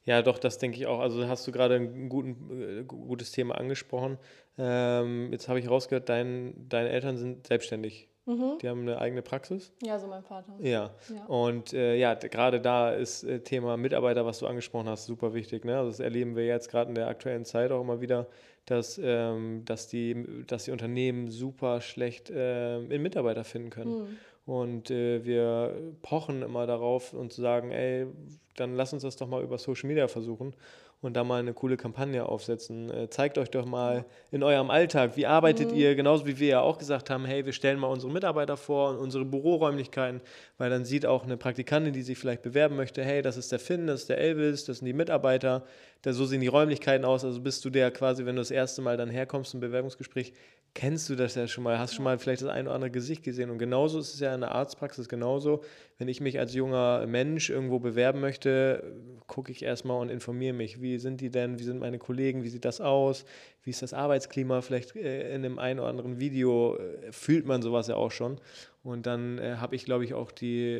Ja, 0.06 0.22
doch, 0.22 0.40
das 0.40 0.58
denke 0.58 0.78
ich 0.78 0.88
auch. 0.88 1.00
Also 1.00 1.28
hast 1.28 1.46
du 1.46 1.52
gerade 1.52 1.76
ein 1.76 2.08
guten, 2.08 2.80
äh, 2.80 2.84
gutes 2.86 3.34
Thema 3.34 3.56
angesprochen. 3.56 4.18
Ähm, 4.58 5.34
jetzt 5.34 5.50
habe 5.50 5.60
ich 5.60 5.70
rausgehört, 5.70 6.08
dein, 6.08 6.70
deine 6.70 6.88
Eltern 6.88 7.18
sind 7.18 7.46
selbstständig. 7.46 8.08
Mhm. 8.26 8.58
Die 8.62 8.70
haben 8.70 8.82
eine 8.82 9.00
eigene 9.00 9.22
Praxis. 9.22 9.74
Ja, 9.82 10.00
so 10.00 10.08
mein 10.08 10.24
Vater. 10.24 10.54
Ja. 10.60 10.92
ja. 11.14 11.26
Und 11.26 11.74
äh, 11.74 11.96
ja, 11.96 12.14
gerade 12.14 12.62
da 12.62 12.92
ist 12.92 13.24
äh, 13.24 13.42
Thema 13.42 13.76
Mitarbeiter, 13.78 14.26
was 14.26 14.40
du 14.40 14.48
angesprochen 14.48 14.88
hast, 14.88 15.08
super 15.08 15.34
wichtig. 15.34 15.66
Ne? 15.66 15.78
Also 15.78 15.90
das 15.90 16.00
erleben 16.00 16.36
wir 16.36 16.46
jetzt 16.46 16.70
gerade 16.70 16.90
in 16.90 16.96
der 16.96 17.08
aktuellen 17.08 17.46
Zeit 17.46 17.72
auch 17.72 17.82
immer 17.82 18.00
wieder, 18.00 18.28
dass, 18.66 19.00
ähm, 19.04 19.64
dass, 19.66 19.88
die, 19.88 20.44
dass 20.48 20.66
die 20.66 20.72
Unternehmen 20.72 21.30
super 21.30 21.82
schlecht 21.82 22.30
äh, 22.30 22.80
in 22.80 23.02
Mitarbeiter 23.02 23.44
finden 23.44 23.70
können. 23.70 24.00
Mhm. 24.00 24.18
Und 24.46 24.92
äh, 24.92 25.24
wir 25.24 25.94
pochen 26.02 26.42
immer 26.42 26.66
darauf 26.66 27.14
und 27.14 27.34
sagen, 27.34 27.72
ey, 27.72 28.08
dann 28.56 28.76
lass 28.76 28.94
uns 28.94 29.04
das 29.04 29.16
doch 29.16 29.28
mal 29.28 29.44
über 29.44 29.58
Social 29.58 29.88
Media 29.88 30.08
versuchen 30.08 30.54
und 31.02 31.16
da 31.16 31.24
mal 31.24 31.40
eine 31.40 31.54
coole 31.54 31.78
Kampagne 31.78 32.26
aufsetzen. 32.26 32.92
Äh, 32.92 33.10
zeigt 33.10 33.38
euch 33.38 33.50
doch 33.50 33.66
mal 33.66 34.06
in 34.32 34.44
eurem 34.44 34.70
Alltag, 34.70 35.18
wie 35.18 35.26
arbeitet 35.26 35.72
mhm. 35.72 35.78
ihr, 35.78 35.96
genauso 35.96 36.28
wie 36.28 36.40
wir 36.40 36.48
ja 36.48 36.62
auch 36.62 36.78
gesagt 36.78 37.10
haben, 37.10 37.26
hey, 37.26 37.46
wir 37.46 37.54
stellen 37.54 37.80
mal 37.80 37.88
unsere 37.88 38.12
Mitarbeiter 38.12 38.56
vor 38.56 38.92
und 38.92 38.98
unsere 38.98 39.26
Büroräumlichkeiten, 39.26 40.22
weil 40.58 40.70
dann 40.70 40.86
sieht 40.86 41.06
auch 41.06 41.24
eine 41.24 41.38
Praktikantin, 41.38 41.94
die 41.94 42.04
sich 42.04 42.18
vielleicht 42.18 42.44
bewerben 42.44 42.76
möchte, 42.76 43.04
hey, 43.04 43.22
das 43.22 43.36
ist 43.36 43.52
der 43.52 43.60
Finn, 43.60 43.88
das 43.88 44.02
ist 44.02 44.10
der 44.10 44.20
Elvis, 44.20 44.66
das 44.66 44.78
sind 44.78 44.86
die 44.86 44.94
Mitarbeiter, 44.94 45.64
da, 46.04 46.14
so 46.14 46.26
sehen 46.26 46.42
die 46.42 46.48
Räumlichkeiten 46.48 47.06
aus, 47.06 47.26
also 47.26 47.42
bist 47.42 47.66
du 47.66 47.70
der 47.72 47.90
quasi, 47.92 48.26
wenn 48.26 48.36
du 48.36 48.42
das 48.42 48.52
erste 48.52 48.82
Mal 48.82 48.98
dann 48.98 49.10
herkommst 49.10 49.52
zum 49.52 49.60
Bewerbungsgespräch, 49.60 50.34
kennst 50.74 51.10
du 51.10 51.16
das 51.16 51.36
ja 51.36 51.48
schon 51.48 51.64
mal, 51.64 51.78
hast 51.78 51.96
schon 51.96 52.04
mal 52.04 52.18
vielleicht 52.18 52.42
das 52.42 52.50
ein 52.50 52.66
oder 52.66 52.76
andere 52.76 52.92
Gesicht 52.92 53.24
gesehen. 53.24 53.50
Und 53.50 53.58
genauso 53.58 54.00
ist 54.00 54.14
es 54.14 54.20
ja 54.20 54.34
in 54.34 54.42
der 54.42 54.54
Arztpraxis 54.54 55.10
genauso. 55.10 55.64
Wenn 55.98 56.08
ich 56.08 56.22
mich 56.22 56.40
als 56.40 56.54
junger 56.54 57.06
Mensch 57.08 57.50
irgendwo 57.50 57.80
bewerben 57.80 58.22
möchte, 58.22 58.96
gucke 59.28 59.52
ich 59.52 59.64
erstmal 59.64 60.00
und 60.00 60.10
informiere 60.10 60.54
mich. 60.54 60.82
Wie 60.82 60.98
sind 60.98 61.20
die 61.20 61.30
denn? 61.30 61.60
Wie 61.60 61.64
sind 61.64 61.80
meine 61.80 62.00
Kollegen? 62.00 62.44
Wie 62.44 62.50
sieht 62.50 62.66
das 62.66 62.80
aus? 62.80 63.26
Wie 63.64 63.70
ist 63.70 63.82
das 63.82 63.94
Arbeitsklima? 63.94 64.62
Vielleicht 64.62 64.96
äh, 64.96 65.36
in 65.36 65.46
einem 65.46 65.60
ein 65.60 65.80
oder 65.80 65.90
anderen 65.90 66.20
Video 66.20 66.78
äh, 66.78 67.12
fühlt 67.12 67.46
man 67.46 67.62
sowas 67.62 67.88
ja 67.88 67.96
auch 67.96 68.12
schon. 68.12 68.40
Und 68.84 69.06
dann 69.06 69.40
äh, 69.40 69.56
habe 69.58 69.76
ich, 69.76 69.84
glaube 69.86 70.06
ich, 70.06 70.14
auch 70.14 70.32
die, 70.32 70.72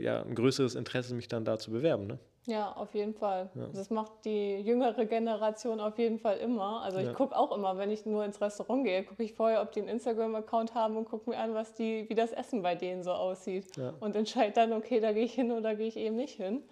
ja, 0.00 0.22
ein 0.22 0.34
größeres 0.34 0.74
Interesse, 0.74 1.14
mich 1.14 1.28
dann 1.28 1.44
da 1.44 1.58
zu 1.58 1.70
bewerben. 1.70 2.06
Ne? 2.06 2.18
Ja, 2.46 2.72
auf 2.72 2.94
jeden 2.94 3.14
Fall. 3.14 3.50
Ja. 3.54 3.66
Das 3.74 3.90
macht 3.90 4.24
die 4.24 4.60
jüngere 4.60 5.04
Generation 5.04 5.80
auf 5.80 5.98
jeden 5.98 6.18
Fall 6.18 6.38
immer. 6.38 6.82
Also 6.82 6.98
ich 6.98 7.06
ja. 7.06 7.12
gucke 7.12 7.36
auch 7.36 7.50
immer, 7.56 7.76
wenn 7.76 7.90
ich 7.90 8.06
nur 8.06 8.24
ins 8.24 8.40
Restaurant 8.40 8.84
gehe, 8.84 9.02
gucke 9.04 9.24
ich 9.24 9.34
vorher, 9.34 9.62
ob 9.62 9.72
die 9.72 9.80
einen 9.80 9.88
Instagram-Account 9.88 10.74
haben 10.74 10.96
und 10.96 11.06
gucke 11.06 11.28
mir 11.28 11.38
an, 11.38 11.54
was 11.54 11.74
die, 11.74 12.08
wie 12.08 12.14
das 12.14 12.32
Essen 12.32 12.62
bei 12.62 12.76
denen 12.76 13.02
so 13.02 13.12
aussieht. 13.12 13.76
Ja. 13.76 13.94
Und 13.98 14.14
entscheide 14.14 14.52
dann, 14.52 14.72
okay, 14.72 15.00
da 15.00 15.12
gehe 15.12 15.24
ich 15.24 15.34
hin 15.34 15.50
oder 15.50 15.74
gehe 15.74 15.88
ich 15.88 15.96
eben 15.96 16.16
nicht 16.16 16.36
hin. 16.36 16.62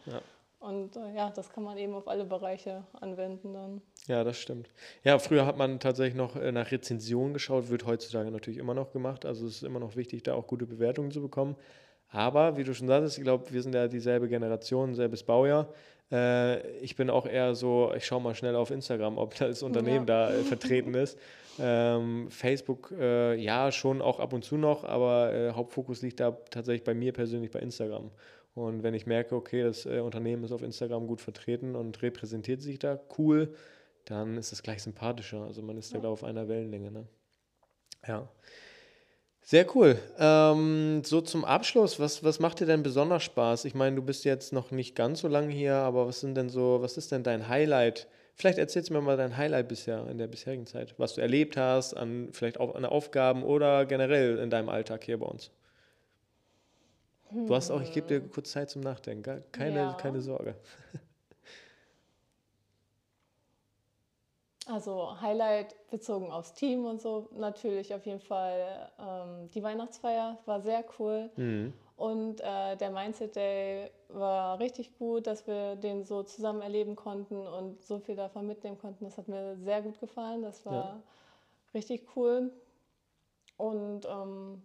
Und 0.60 0.96
äh, 0.96 1.14
ja, 1.14 1.30
das 1.30 1.50
kann 1.50 1.62
man 1.62 1.76
eben 1.76 1.92
auf 1.92 2.08
alle 2.08 2.24
Bereiche 2.24 2.84
anwenden 2.98 3.52
dann. 3.52 3.82
Ja, 4.06 4.24
das 4.24 4.38
stimmt. 4.38 4.70
Ja, 5.02 5.18
früher 5.18 5.44
hat 5.44 5.58
man 5.58 5.78
tatsächlich 5.78 6.14
noch 6.14 6.36
äh, 6.36 6.52
nach 6.52 6.70
Rezensionen 6.70 7.34
geschaut, 7.34 7.68
wird 7.68 7.84
heutzutage 7.84 8.30
natürlich 8.30 8.58
immer 8.58 8.72
noch 8.72 8.90
gemacht. 8.90 9.26
Also 9.26 9.46
es 9.46 9.56
ist 9.56 9.62
immer 9.62 9.80
noch 9.80 9.94
wichtig, 9.96 10.22
da 10.22 10.34
auch 10.34 10.46
gute 10.46 10.64
Bewertungen 10.64 11.10
zu 11.10 11.20
bekommen. 11.20 11.56
Aber 12.14 12.56
wie 12.56 12.62
du 12.62 12.72
schon 12.74 12.86
sagtest, 12.86 13.18
ich 13.18 13.24
glaube, 13.24 13.52
wir 13.52 13.60
sind 13.60 13.74
ja 13.74 13.88
dieselbe 13.88 14.28
Generation, 14.28 14.94
selbes 14.94 15.24
Baujahr. 15.24 15.68
Äh, 16.12 16.64
ich 16.78 16.94
bin 16.94 17.10
auch 17.10 17.26
eher 17.26 17.56
so, 17.56 17.92
ich 17.96 18.06
schaue 18.06 18.22
mal 18.22 18.36
schnell 18.36 18.54
auf 18.54 18.70
Instagram, 18.70 19.18
ob 19.18 19.34
das 19.34 19.64
Unternehmen 19.64 20.06
ja. 20.06 20.28
da 20.28 20.30
äh, 20.30 20.44
vertreten 20.44 20.94
ist. 20.94 21.18
Ähm, 21.58 22.28
Facebook, 22.30 22.92
äh, 22.96 23.34
ja, 23.34 23.72
schon 23.72 24.00
auch 24.00 24.20
ab 24.20 24.32
und 24.32 24.44
zu 24.44 24.56
noch, 24.56 24.84
aber 24.84 25.32
äh, 25.32 25.52
Hauptfokus 25.52 26.02
liegt 26.02 26.20
da 26.20 26.30
tatsächlich 26.50 26.84
bei 26.84 26.94
mir 26.94 27.12
persönlich 27.12 27.50
bei 27.50 27.58
Instagram. 27.58 28.12
Und 28.54 28.84
wenn 28.84 28.94
ich 28.94 29.06
merke, 29.06 29.34
okay, 29.34 29.64
das 29.64 29.84
äh, 29.84 29.98
Unternehmen 29.98 30.44
ist 30.44 30.52
auf 30.52 30.62
Instagram 30.62 31.08
gut 31.08 31.20
vertreten 31.20 31.74
und 31.74 32.00
repräsentiert 32.00 32.62
sich 32.62 32.78
da 32.78 33.00
cool, 33.18 33.52
dann 34.04 34.36
ist 34.36 34.52
das 34.52 34.62
gleich 34.62 34.84
sympathischer. 34.84 35.42
Also 35.42 35.62
man 35.62 35.76
ist 35.78 35.92
ja. 35.92 35.98
da 35.98 36.08
auf 36.08 36.22
einer 36.22 36.46
Wellenlänge. 36.46 36.92
Ne? 36.92 37.06
Ja. 38.06 38.28
Sehr 39.46 39.66
cool. 39.76 39.98
Ähm, 40.18 41.02
so 41.04 41.20
zum 41.20 41.44
Abschluss, 41.44 42.00
was, 42.00 42.24
was 42.24 42.40
macht 42.40 42.60
dir 42.60 42.66
denn 42.66 42.82
besonders 42.82 43.22
Spaß? 43.24 43.66
Ich 43.66 43.74
meine, 43.74 43.94
du 43.96 44.02
bist 44.02 44.24
jetzt 44.24 44.52
noch 44.54 44.70
nicht 44.70 44.96
ganz 44.96 45.20
so 45.20 45.28
lange 45.28 45.52
hier, 45.52 45.74
aber 45.74 46.06
was 46.06 46.20
sind 46.20 46.34
denn 46.34 46.48
so, 46.48 46.78
was 46.80 46.96
ist 46.96 47.12
denn 47.12 47.22
dein 47.22 47.46
Highlight? 47.48 48.08
Vielleicht 48.36 48.58
erzählst 48.58 48.88
du 48.88 48.94
mir 48.94 49.02
mal 49.02 49.16
dein 49.18 49.36
Highlight 49.36 49.68
bisher 49.68 50.06
in 50.08 50.16
der 50.18 50.28
bisherigen 50.28 50.66
Zeit, 50.66 50.94
was 50.98 51.14
du 51.14 51.20
erlebt 51.20 51.56
hast, 51.58 51.94
an 51.94 52.30
vielleicht 52.32 52.58
auch 52.58 52.74
an 52.74 52.84
Aufgaben 52.86 53.42
oder 53.44 53.84
generell 53.86 54.38
in 54.38 54.48
deinem 54.50 54.70
Alltag 54.70 55.04
hier 55.04 55.18
bei 55.18 55.26
uns. 55.26 55.50
Du 57.30 57.54
hast 57.54 57.70
auch, 57.70 57.82
ich 57.82 57.92
gebe 57.92 58.06
dir 58.06 58.20
kurz 58.20 58.52
Zeit 58.52 58.70
zum 58.70 58.80
Nachdenken, 58.82 59.42
keine, 59.52 59.78
Ja. 59.78 59.92
keine 59.94 60.20
Sorge. 60.22 60.54
Also 64.66 65.20
Highlight 65.20 65.74
bezogen 65.90 66.32
aufs 66.32 66.54
Team 66.54 66.86
und 66.86 67.00
so 67.00 67.28
natürlich 67.32 67.94
auf 67.94 68.06
jeden 68.06 68.20
Fall 68.20 68.90
ähm, 68.98 69.50
die 69.50 69.62
Weihnachtsfeier 69.62 70.38
war 70.46 70.62
sehr 70.62 70.84
cool 70.98 71.30
Mhm. 71.36 71.74
und 71.96 72.40
äh, 72.40 72.74
der 72.76 72.90
Mindset 72.90 73.36
Day 73.36 73.90
war 74.08 74.58
richtig 74.58 74.96
gut, 74.98 75.26
dass 75.26 75.46
wir 75.46 75.76
den 75.76 76.02
so 76.04 76.22
zusammen 76.22 76.62
erleben 76.62 76.96
konnten 76.96 77.46
und 77.46 77.82
so 77.82 77.98
viel 77.98 78.16
davon 78.16 78.46
mitnehmen 78.46 78.78
konnten. 78.78 79.04
Das 79.04 79.18
hat 79.18 79.28
mir 79.28 79.56
sehr 79.56 79.82
gut 79.82 80.00
gefallen, 80.00 80.42
das 80.42 80.64
war 80.64 80.84
Ja. 80.84 81.02
richtig 81.74 82.06
cool 82.16 82.50
und 83.58 84.06
ähm, 84.06 84.62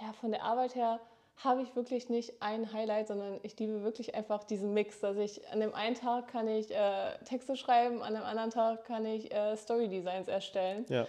ja 0.00 0.12
von 0.12 0.30
der 0.30 0.44
Arbeit 0.44 0.74
her 0.74 1.00
habe 1.44 1.62
ich 1.62 1.76
wirklich 1.76 2.08
nicht 2.08 2.42
ein 2.42 2.72
Highlight, 2.72 3.08
sondern 3.08 3.38
ich 3.42 3.58
liebe 3.58 3.82
wirklich 3.82 4.14
einfach 4.14 4.44
diesen 4.44 4.74
Mix, 4.74 5.00
dass 5.00 5.16
ich 5.16 5.46
an 5.52 5.60
dem 5.60 5.74
einen 5.74 5.94
Tag 5.94 6.28
kann 6.28 6.48
ich 6.48 6.70
äh, 6.74 7.16
Texte 7.24 7.56
schreiben, 7.56 8.02
an 8.02 8.14
dem 8.14 8.24
anderen 8.24 8.50
Tag 8.50 8.84
kann 8.84 9.04
ich 9.06 9.32
äh, 9.32 9.56
Story 9.56 9.88
Designs 9.88 10.26
erstellen 10.28 10.84
Ja, 10.88 11.06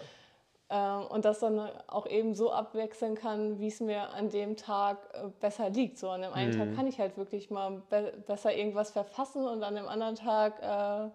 ähm, 0.69 1.07
und 1.07 1.25
das 1.25 1.39
dann 1.39 1.59
auch 1.87 2.05
eben 2.05 2.35
so 2.35 2.51
abwechseln 2.51 3.15
kann, 3.15 3.59
wie 3.59 3.69
es 3.69 3.79
mir 3.79 4.09
an 4.13 4.29
dem 4.29 4.55
Tag 4.55 4.97
äh, 5.13 5.29
besser 5.39 5.69
liegt. 5.71 5.97
So 5.97 6.09
an 6.09 6.21
dem 6.21 6.33
einen 6.33 6.51
Mhm. 6.51 6.57
Tag 6.59 6.75
kann 6.75 6.85
ich 6.87 6.99
halt 6.99 7.17
wirklich 7.17 7.49
mal 7.49 7.81
be 7.89 8.13
besser 8.27 8.53
irgendwas 8.55 8.91
verfassen 8.91 9.47
und 9.47 9.63
an 9.63 9.73
dem 9.73 9.87
anderen 9.87 10.13
Tag 10.15 10.61
äh, 10.61 11.09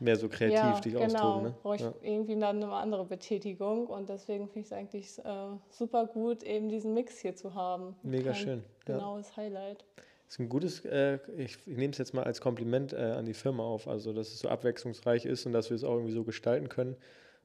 mehr 0.00 0.16
so 0.16 0.28
kreativ 0.28 0.56
ja, 0.56 0.80
dich 0.80 0.94
genau, 0.94 1.04
austoben. 1.04 1.42
Ne? 1.42 1.54
brauche 1.62 1.76
ich 1.76 1.82
Ja. 1.82 1.94
irgendwie 2.02 2.38
dann 2.38 2.62
eine 2.62 2.72
andere 2.72 3.04
Betätigung 3.04 3.86
und 3.86 4.08
deswegen 4.08 4.48
finde 4.48 4.60
ich 4.60 4.66
es 4.66 4.72
eigentlich 4.72 5.18
äh, 5.18 5.56
super 5.70 6.06
gut, 6.06 6.42
eben 6.42 6.68
diesen 6.68 6.94
Mix 6.94 7.18
hier 7.18 7.36
zu 7.36 7.54
haben. 7.54 7.94
Mega 8.02 8.32
Kein 8.32 8.34
schön. 8.34 8.62
Ja. 8.88 8.96
Genaues 8.96 9.36
Highlight. 9.36 9.84
Das 9.96 10.36
ist 10.36 10.38
ein 10.40 10.48
gutes, 10.48 10.84
äh, 10.84 11.18
ich, 11.36 11.58
ich 11.66 11.76
nehme 11.76 11.92
es 11.92 11.98
jetzt 11.98 12.14
mal 12.14 12.24
als 12.24 12.40
Kompliment 12.40 12.92
äh, 12.92 12.96
an 12.96 13.24
die 13.24 13.34
Firma 13.34 13.64
auf, 13.64 13.88
also 13.88 14.12
dass 14.12 14.28
es 14.28 14.38
so 14.38 14.48
abwechslungsreich 14.48 15.26
ist 15.26 15.44
und 15.44 15.52
dass 15.52 15.70
wir 15.70 15.74
es 15.74 15.84
auch 15.84 15.94
irgendwie 15.94 16.12
so 16.12 16.24
gestalten 16.24 16.68
können. 16.68 16.96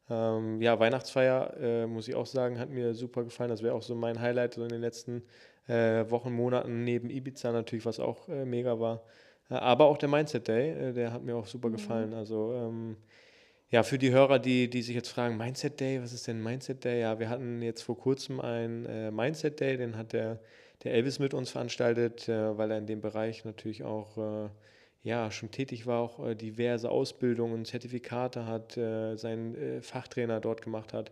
Ähm, 0.09 0.61
ja, 0.61 0.79
Weihnachtsfeier, 0.79 1.57
äh, 1.59 1.87
muss 1.87 2.07
ich 2.07 2.15
auch 2.15 2.27
sagen, 2.27 2.59
hat 2.59 2.69
mir 2.69 2.93
super 2.93 3.23
gefallen. 3.23 3.49
Das 3.49 3.63
wäre 3.63 3.73
auch 3.73 3.81
so 3.81 3.95
mein 3.95 4.21
Highlight 4.21 4.53
so 4.53 4.61
in 4.61 4.69
den 4.69 4.81
letzten 4.81 5.23
äh, 5.67 6.09
Wochen, 6.11 6.31
Monaten 6.31 6.83
neben 6.83 7.09
Ibiza 7.09 7.51
natürlich, 7.51 7.85
was 7.85 7.99
auch 7.99 8.29
äh, 8.29 8.45
mega 8.45 8.79
war. 8.79 9.01
Aber 9.49 9.85
auch 9.85 9.97
der 9.97 10.09
Mindset 10.09 10.47
Day, 10.47 10.71
äh, 10.71 10.93
der 10.93 11.13
hat 11.13 11.23
mir 11.23 11.35
auch 11.35 11.45
super 11.45 11.69
gefallen. 11.69 12.13
Also 12.13 12.53
ähm, 12.53 12.97
ja, 13.69 13.83
für 13.83 13.97
die 13.97 14.11
Hörer, 14.11 14.39
die, 14.39 14.69
die 14.69 14.81
sich 14.81 14.95
jetzt 14.95 15.09
fragen, 15.09 15.37
Mindset 15.37 15.79
Day, 15.79 16.01
was 16.01 16.13
ist 16.13 16.27
denn 16.27 16.41
Mindset 16.41 16.83
Day? 16.83 17.01
Ja, 17.01 17.19
wir 17.19 17.29
hatten 17.29 17.61
jetzt 17.61 17.81
vor 17.81 17.97
kurzem 17.97 18.39
einen 18.39 18.85
äh, 18.85 19.11
Mindset 19.11 19.59
Day, 19.59 19.77
den 19.77 19.97
hat 19.97 20.13
der, 20.13 20.39
der 20.83 20.93
Elvis 20.93 21.19
mit 21.19 21.33
uns 21.33 21.51
veranstaltet, 21.51 22.29
äh, 22.29 22.57
weil 22.57 22.71
er 22.71 22.77
in 22.77 22.87
dem 22.87 23.01
Bereich 23.01 23.45
natürlich 23.45 23.83
auch 23.83 24.17
äh, 24.17 24.49
ja, 25.03 25.29
schon 25.29 25.51
tätig 25.51 25.85
war, 25.85 25.99
auch 26.01 26.25
äh, 26.25 26.35
diverse 26.35 26.89
Ausbildungen, 26.89 27.65
Zertifikate 27.65 28.47
hat, 28.47 28.77
äh, 28.77 29.15
seinen 29.15 29.81
Fachtrainer 29.81 30.39
dort 30.39 30.61
gemacht 30.61 30.93
hat 30.93 31.11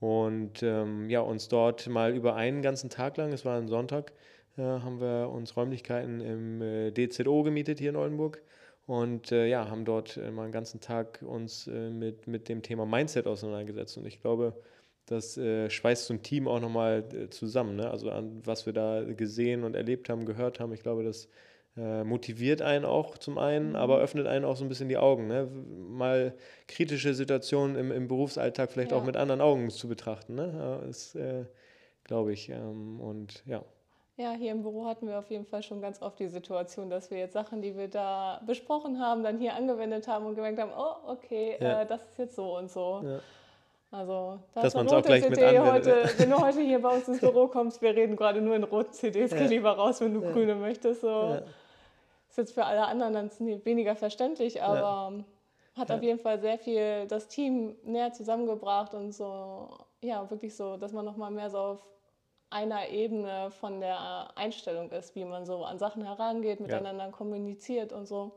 und 0.00 0.62
ähm, 0.62 1.10
ja, 1.10 1.20
uns 1.20 1.48
dort 1.48 1.88
mal 1.88 2.14
über 2.14 2.36
einen 2.36 2.62
ganzen 2.62 2.90
Tag 2.90 3.16
lang, 3.16 3.32
es 3.32 3.44
war 3.44 3.58
ein 3.58 3.68
Sonntag, 3.68 4.12
haben 4.62 5.00
wir 5.00 5.30
uns 5.30 5.56
Räumlichkeiten 5.56 6.20
im 6.20 6.62
äh, 6.62 6.90
DZO 6.90 7.42
gemietet 7.42 7.78
hier 7.78 7.90
in 7.90 7.96
Oldenburg 7.96 8.42
und 8.86 9.32
äh, 9.32 9.46
ja, 9.46 9.68
haben 9.68 9.84
dort 9.84 10.16
äh, 10.16 10.30
mal 10.30 10.44
einen 10.44 10.52
ganzen 10.52 10.80
Tag 10.80 11.22
uns 11.22 11.66
äh, 11.66 11.90
mit, 11.90 12.26
mit 12.26 12.48
dem 12.48 12.62
Thema 12.62 12.86
Mindset 12.86 13.26
auseinandergesetzt. 13.26 13.98
Und 13.98 14.06
ich 14.06 14.20
glaube, 14.20 14.54
das 15.06 15.36
äh, 15.36 15.68
schweißt 15.70 16.06
so 16.06 16.14
ein 16.14 16.22
Team 16.22 16.48
auch 16.48 16.60
nochmal 16.60 17.04
äh, 17.14 17.28
zusammen. 17.30 17.76
Ne? 17.76 17.90
Also 17.90 18.10
an 18.10 18.40
was 18.44 18.66
wir 18.66 18.72
da 18.72 19.04
gesehen 19.04 19.64
und 19.64 19.74
erlebt 19.76 20.08
haben, 20.08 20.26
gehört 20.26 20.58
haben. 20.60 20.72
Ich 20.72 20.82
glaube, 20.82 21.04
das 21.04 21.28
äh, 21.76 22.02
motiviert 22.04 22.62
einen 22.62 22.84
auch 22.84 23.18
zum 23.18 23.38
einen, 23.38 23.76
aber 23.76 23.98
öffnet 23.98 24.26
einen 24.26 24.44
auch 24.44 24.56
so 24.56 24.64
ein 24.64 24.68
bisschen 24.68 24.88
die 24.88 24.96
Augen. 24.96 25.28
Ne? 25.28 25.48
Mal 25.88 26.34
kritische 26.66 27.14
Situationen 27.14 27.76
im, 27.76 27.92
im 27.92 28.08
Berufsalltag 28.08 28.70
vielleicht 28.72 28.92
auch 28.92 29.00
Ja. 29.00 29.06
mit 29.06 29.16
anderen 29.16 29.40
Augen 29.40 29.70
zu 29.70 29.86
betrachten. 29.88 30.34
Ne? 30.34 30.82
Ist, 30.88 31.14
äh, 31.14 31.44
glaube 32.04 32.32
ich. 32.32 32.48
Ähm, 32.48 33.00
und 33.00 33.42
ja. 33.46 33.62
Ja, 34.18 34.32
hier 34.32 34.50
im 34.50 34.62
Büro 34.62 34.84
hatten 34.84 35.06
wir 35.06 35.16
auf 35.20 35.30
jeden 35.30 35.46
Fall 35.46 35.62
schon 35.62 35.80
ganz 35.80 36.02
oft 36.02 36.18
die 36.18 36.26
Situation, 36.26 36.90
dass 36.90 37.08
wir 37.08 37.18
jetzt 37.18 37.34
Sachen, 37.34 37.62
die 37.62 37.76
wir 37.76 37.86
da 37.86 38.40
besprochen 38.44 38.98
haben, 38.98 39.22
dann 39.22 39.38
hier 39.38 39.54
angewendet 39.54 40.08
haben 40.08 40.26
und 40.26 40.34
gemerkt 40.34 40.58
haben, 40.58 40.72
oh, 40.76 41.12
okay, 41.12 41.56
Ja. 41.60 41.82
äh, 41.82 41.86
das 41.86 42.02
ist 42.02 42.18
jetzt 42.18 42.34
so 42.34 42.56
und 42.56 42.68
so. 42.68 43.00
Ja. 43.04 43.20
Also, 43.92 44.40
da 44.54 44.62
Dass 44.62 44.74
man's 44.74 44.90
eine 44.90 45.00
auch 45.00 45.06
gleich 45.06 45.28
mit 45.28 45.38
heute, 45.38 46.10
wenn 46.18 46.30
du 46.30 46.42
heute 46.42 46.60
hier 46.60 46.82
bei 46.82 46.88
uns 46.90 47.06
ins 47.06 47.20
Büro 47.20 47.46
kommst, 47.46 47.80
wir 47.80 47.94
reden 47.94 48.16
gerade 48.16 48.40
nur 48.40 48.56
in 48.56 48.64
roten 48.64 48.92
CDs, 48.92 49.30
geh 49.30 49.44
Ja. 49.44 49.46
lieber 49.50 49.70
raus, 49.70 50.00
wenn 50.00 50.12
du 50.12 50.20
Ja. 50.20 50.32
grüne 50.32 50.56
möchtest. 50.56 51.02
So. 51.02 51.38
Ist 52.28 52.38
jetzt 52.38 52.54
für 52.54 52.64
alle 52.64 52.86
anderen 52.86 53.14
dann 53.14 53.30
weniger 53.64 53.94
verständlich, 53.94 54.60
aber 54.60 55.24
hat 55.76 55.90
Ja. 55.90 55.94
auf 55.94 56.02
jeden 56.02 56.18
Fall 56.18 56.40
sehr 56.40 56.58
viel 56.58 57.06
das 57.06 57.28
Team 57.28 57.76
näher 57.84 58.12
zusammengebracht 58.12 58.94
und 58.94 59.12
so, 59.12 59.68
ja, 60.02 60.28
wirklich 60.28 60.56
so, 60.56 60.76
dass 60.76 60.92
man 60.92 61.04
nochmal 61.04 61.30
mehr 61.30 61.50
so 61.50 61.58
auf 61.58 61.84
einer 62.50 62.88
Ebene 62.88 63.50
von 63.50 63.80
der 63.80 64.30
Einstellung 64.36 64.90
ist, 64.90 65.14
wie 65.14 65.24
man 65.24 65.44
so 65.46 65.64
an 65.64 65.78
Sachen 65.78 66.02
herangeht, 66.04 66.60
miteinander 66.60 67.10
kommuniziert 67.10 67.92
und 67.92 68.06
so. 68.06 68.32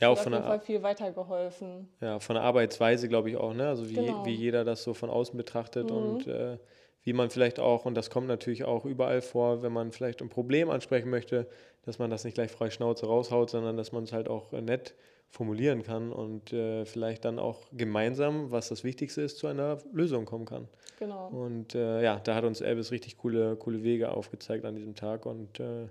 Ja, 0.00 0.08
auch 0.08 0.12
hat 0.12 0.18
auf 0.18 0.22
von 0.24 0.32
jeden 0.32 0.44
Fall 0.44 0.58
der, 0.58 0.66
viel 0.66 0.82
weitergeholfen. 0.82 1.88
ja, 2.00 2.18
von 2.18 2.34
der 2.34 2.42
Arbeitsweise, 2.44 3.08
glaube 3.08 3.30
ich 3.30 3.36
auch, 3.36 3.54
ne? 3.54 3.68
Also 3.68 3.88
wie, 3.88 3.94
Genau. 3.94 4.24
wie 4.24 4.34
jeder 4.34 4.64
das 4.64 4.82
so 4.82 4.94
von 4.94 5.10
außen 5.10 5.36
betrachtet 5.36 5.90
Mhm. 5.90 5.96
und 5.96 6.26
äh, 6.26 6.58
wie 7.04 7.12
man 7.12 7.30
vielleicht 7.30 7.58
auch, 7.60 7.84
und 7.84 7.94
das 7.94 8.10
kommt 8.10 8.28
natürlich 8.28 8.64
auch 8.64 8.84
überall 8.84 9.20
vor, 9.22 9.62
wenn 9.62 9.72
man 9.72 9.92
vielleicht 9.92 10.22
ein 10.22 10.28
Problem 10.28 10.70
ansprechen 10.70 11.10
möchte, 11.10 11.48
dass 11.84 11.98
man 11.98 12.10
das 12.10 12.24
nicht 12.24 12.34
gleich 12.34 12.50
frei 12.50 12.70
Schnauze 12.70 13.06
raushaut, 13.06 13.50
sondern 13.50 13.76
dass 13.76 13.92
man 13.92 14.04
es 14.04 14.12
halt 14.12 14.28
auch 14.28 14.52
äh, 14.52 14.60
nett 14.62 14.94
formulieren 15.32 15.82
kann 15.82 16.12
und 16.12 16.52
äh, 16.52 16.84
vielleicht 16.84 17.24
dann 17.24 17.38
auch 17.38 17.66
gemeinsam, 17.72 18.50
was 18.50 18.68
das 18.68 18.84
Wichtigste 18.84 19.22
ist, 19.22 19.38
zu 19.38 19.46
einer 19.46 19.78
Lösung 19.90 20.26
kommen 20.26 20.44
kann. 20.44 20.68
Genau. 20.98 21.28
Und 21.28 21.74
äh, 21.74 22.02
ja, 22.02 22.20
da 22.20 22.34
hat 22.34 22.44
uns 22.44 22.60
Elvis 22.60 22.92
richtig 22.92 23.16
coole, 23.16 23.56
coole 23.56 23.82
Wege 23.82 24.12
aufgezeigt 24.12 24.66
an 24.66 24.76
diesem 24.76 24.94
Tag. 24.94 25.24
Und 25.24 25.58
äh, 25.58 25.88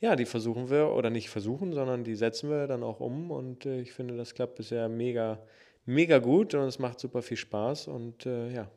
ja, 0.00 0.16
die 0.16 0.24
versuchen 0.24 0.68
wir, 0.68 0.90
oder 0.90 1.10
nicht 1.10 1.30
versuchen, 1.30 1.72
sondern 1.72 2.02
die 2.02 2.16
setzen 2.16 2.50
wir 2.50 2.66
dann 2.66 2.82
auch 2.82 2.98
um. 2.98 3.30
Und 3.30 3.66
äh, 3.66 3.80
ich 3.80 3.92
finde, 3.92 4.16
das 4.16 4.34
klappt 4.34 4.56
bisher 4.56 4.88
mega, 4.88 5.38
mega 5.84 6.18
gut 6.18 6.52
und 6.54 6.64
es 6.64 6.80
macht 6.80 6.98
super 6.98 7.22
viel 7.22 7.36
Spaß. 7.36 7.86
Und 7.86 8.26
äh, 8.26 8.50
ja, 8.50 8.68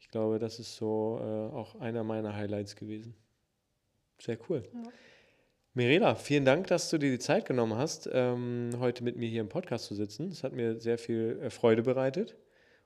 ich 0.00 0.08
glaube, 0.08 0.40
das 0.40 0.58
ist 0.58 0.74
so 0.74 1.20
äh, 1.22 1.54
auch 1.54 1.76
einer 1.76 2.02
meiner 2.02 2.34
Highlights 2.34 2.74
gewesen. 2.74 3.14
Sehr 4.20 4.38
cool. 4.48 4.64
Ja. 4.74 4.90
Mirela, 5.72 6.16
vielen 6.16 6.44
Dank, 6.44 6.66
dass 6.66 6.90
du 6.90 6.98
dir 6.98 7.12
die 7.12 7.20
Zeit 7.20 7.46
genommen 7.46 7.76
hast, 7.76 8.10
ähm, 8.12 8.70
heute 8.80 9.04
mit 9.04 9.16
mir 9.16 9.28
hier 9.28 9.40
im 9.40 9.48
Podcast 9.48 9.84
zu 9.84 9.94
sitzen. 9.94 10.26
Es 10.28 10.42
hat 10.42 10.52
mir 10.52 10.80
sehr 10.80 10.98
viel 10.98 11.38
äh, 11.40 11.50
Freude 11.50 11.82
bereitet. 11.84 12.36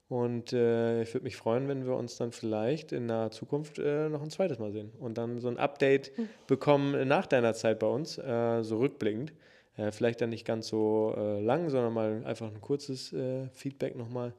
Und 0.08 0.52
äh, 0.52 1.00
ich 1.00 1.14
würde 1.14 1.24
mich 1.24 1.38
freuen, 1.38 1.66
wenn 1.66 1.86
wir 1.86 1.96
uns 1.96 2.16
dann 2.18 2.30
vielleicht 2.30 2.92
in 2.92 3.06
naher 3.06 3.30
Zukunft 3.30 3.78
äh, 3.78 4.10
noch 4.10 4.22
ein 4.22 4.28
zweites 4.28 4.58
Mal 4.58 4.70
sehen 4.70 4.92
und 5.00 5.16
dann 5.16 5.40
so 5.40 5.48
ein 5.48 5.56
Update 5.56 6.12
bekommen 6.46 7.08
nach 7.08 7.26
deiner 7.26 7.54
Zeit 7.54 7.78
bei 7.78 7.86
uns, 7.86 8.18
äh, 8.18 8.62
so 8.62 8.76
rückblickend. 8.76 9.32
Äh, 9.78 9.90
vielleicht 9.90 10.20
dann 10.20 10.28
nicht 10.28 10.44
ganz 10.44 10.68
so 10.68 11.14
äh, 11.16 11.40
lang, 11.40 11.70
sondern 11.70 11.94
mal 11.94 12.22
einfach 12.26 12.48
ein 12.48 12.60
kurzes 12.60 13.14
Feedback 13.54 13.96
nochmal. 13.96 14.34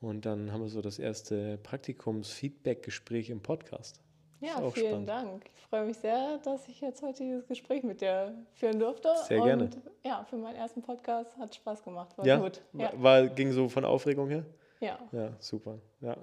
Und 0.00 0.26
dann 0.26 0.52
haben 0.52 0.60
wir 0.60 0.68
so 0.68 0.82
das 0.82 0.98
erste 0.98 1.56
Praktikums-Feedback-Gespräch 1.62 3.30
im 3.30 3.40
Podcast. 3.40 4.02
Ja, 4.40 4.70
vielen 4.70 4.86
spannend. 4.88 5.08
Dank. 5.08 5.44
Ich 5.56 5.62
freue 5.68 5.84
mich 5.86 5.96
sehr, 5.98 6.38
dass 6.44 6.68
ich 6.68 6.80
jetzt 6.80 7.02
heute 7.02 7.22
dieses 7.24 7.46
Gespräch 7.46 7.82
mit 7.82 8.00
dir 8.00 8.34
führen 8.52 8.78
durfte. 8.78 9.08
Sehr 9.26 9.40
und 9.40 9.46
gerne. 9.46 9.70
ja, 10.04 10.24
für 10.28 10.36
meinen 10.36 10.56
ersten 10.56 10.82
Podcast 10.82 11.36
hat 11.38 11.54
Spaß 11.54 11.82
gemacht. 11.82 12.16
War 12.18 12.26
Ja? 12.26 12.38
gut. 12.38 12.62
Ja. 12.72 12.92
War, 12.96 13.26
ging 13.28 13.52
so 13.52 13.68
von 13.68 13.84
Aufregung 13.84 14.28
her? 14.28 14.44
ja. 14.80 14.98
Ja, 15.12 15.32
super. 15.38 15.78
Ja. 16.00 16.16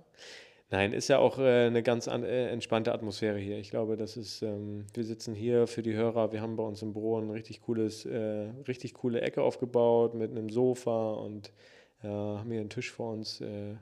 Nein, 0.70 0.92
ist 0.94 1.08
ja 1.08 1.20
auch 1.20 1.38
äh, 1.38 1.68
eine 1.68 1.84
ganz 1.84 2.08
an, 2.08 2.24
äh, 2.24 2.48
entspannte 2.50 2.94
Atmosphäre 2.94 3.38
hier. 3.38 3.60
Ich 3.60 3.70
glaube, 3.70 3.96
das 3.96 4.18
ist, 4.18 4.42
ähm, 4.42 4.88
wir 4.94 5.04
sitzen 5.04 5.36
hier 5.36 5.68
für 5.68 5.84
die 5.84 5.94
Hörer, 5.94 6.32
wir 6.32 6.42
haben 6.42 6.56
bei 6.56 6.64
uns 6.64 6.82
im 6.82 6.94
Büro 6.94 7.20
ein 7.20 7.30
richtig 7.30 7.62
cooles, 7.62 8.06
äh, 8.06 8.50
richtig 8.68 8.96
coole 8.96 9.22
Ecke 9.22 9.44
aufgebaut 9.44 10.16
mit 10.16 10.32
einem 10.32 10.50
Sofa 10.50 11.12
und 11.14 11.52
äh, 12.02 12.08
haben 12.08 12.50
hier 12.50 12.62
einen 12.62 12.72
Tisch 12.72 12.92
vor 12.92 13.12
uns. 13.14 13.40
Äh, 13.42 13.74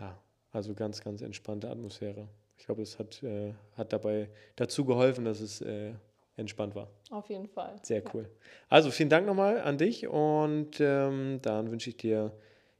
ja, 0.00 0.18
also 0.50 0.74
ganz, 0.74 1.00
ganz 1.04 1.22
entspannte 1.22 1.70
Atmosphäre. 1.70 2.26
Ich 2.62 2.66
glaube, 2.66 2.82
es 2.82 2.96
hat, 3.00 3.20
äh, 3.24 3.54
hat 3.76 3.92
dabei 3.92 4.28
dazu 4.54 4.84
geholfen, 4.84 5.24
dass 5.24 5.40
es 5.40 5.60
äh, 5.62 5.94
entspannt 6.36 6.76
war. 6.76 6.86
Auf 7.10 7.28
jeden 7.28 7.48
Fall. 7.48 7.74
Sehr 7.82 8.04
Ja. 8.04 8.10
cool. 8.14 8.30
Also 8.68 8.92
vielen 8.92 9.08
Dank 9.08 9.26
nochmal 9.26 9.60
an 9.60 9.78
dich 9.78 10.06
und 10.06 10.78
ähm, 10.78 11.40
dann 11.42 11.72
wünsche 11.72 11.90
ich 11.90 11.96
dir 11.96 12.30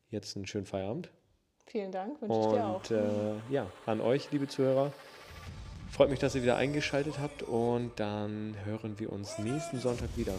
jetzt 0.09 0.37
einen 0.37 0.47
schönen 0.47 0.66
Feierabend. 0.66 1.11
Vielen 1.66 1.90
Dank, 1.90 2.23
wünsche 2.23 2.38
ich 2.38 2.47
dir 2.47 2.64
auch. 2.64 2.77
Und 2.77 2.90
äh, 2.92 3.35
ja, 3.53 3.66
an 3.85 4.01
euch, 4.01 4.31
liebe 4.31 4.47
Zuhörer, 4.47 4.92
Freut 5.90 6.11
mich, 6.11 6.21
dass 6.21 6.35
ihr 6.37 6.42
wieder 6.42 6.57
eingeschaltet 6.57 7.18
habt 7.18 7.42
und 7.42 7.90
dann 7.97 8.55
hören 8.64 8.99
wir 9.01 9.12
uns 9.12 9.37
nächsten 9.38 9.79
Sonntag 9.79 10.16
wieder. 10.16 10.33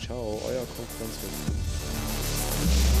Ciao, 0.00 0.40
euer 0.44 0.66
Konferenzwissen. 0.76 2.97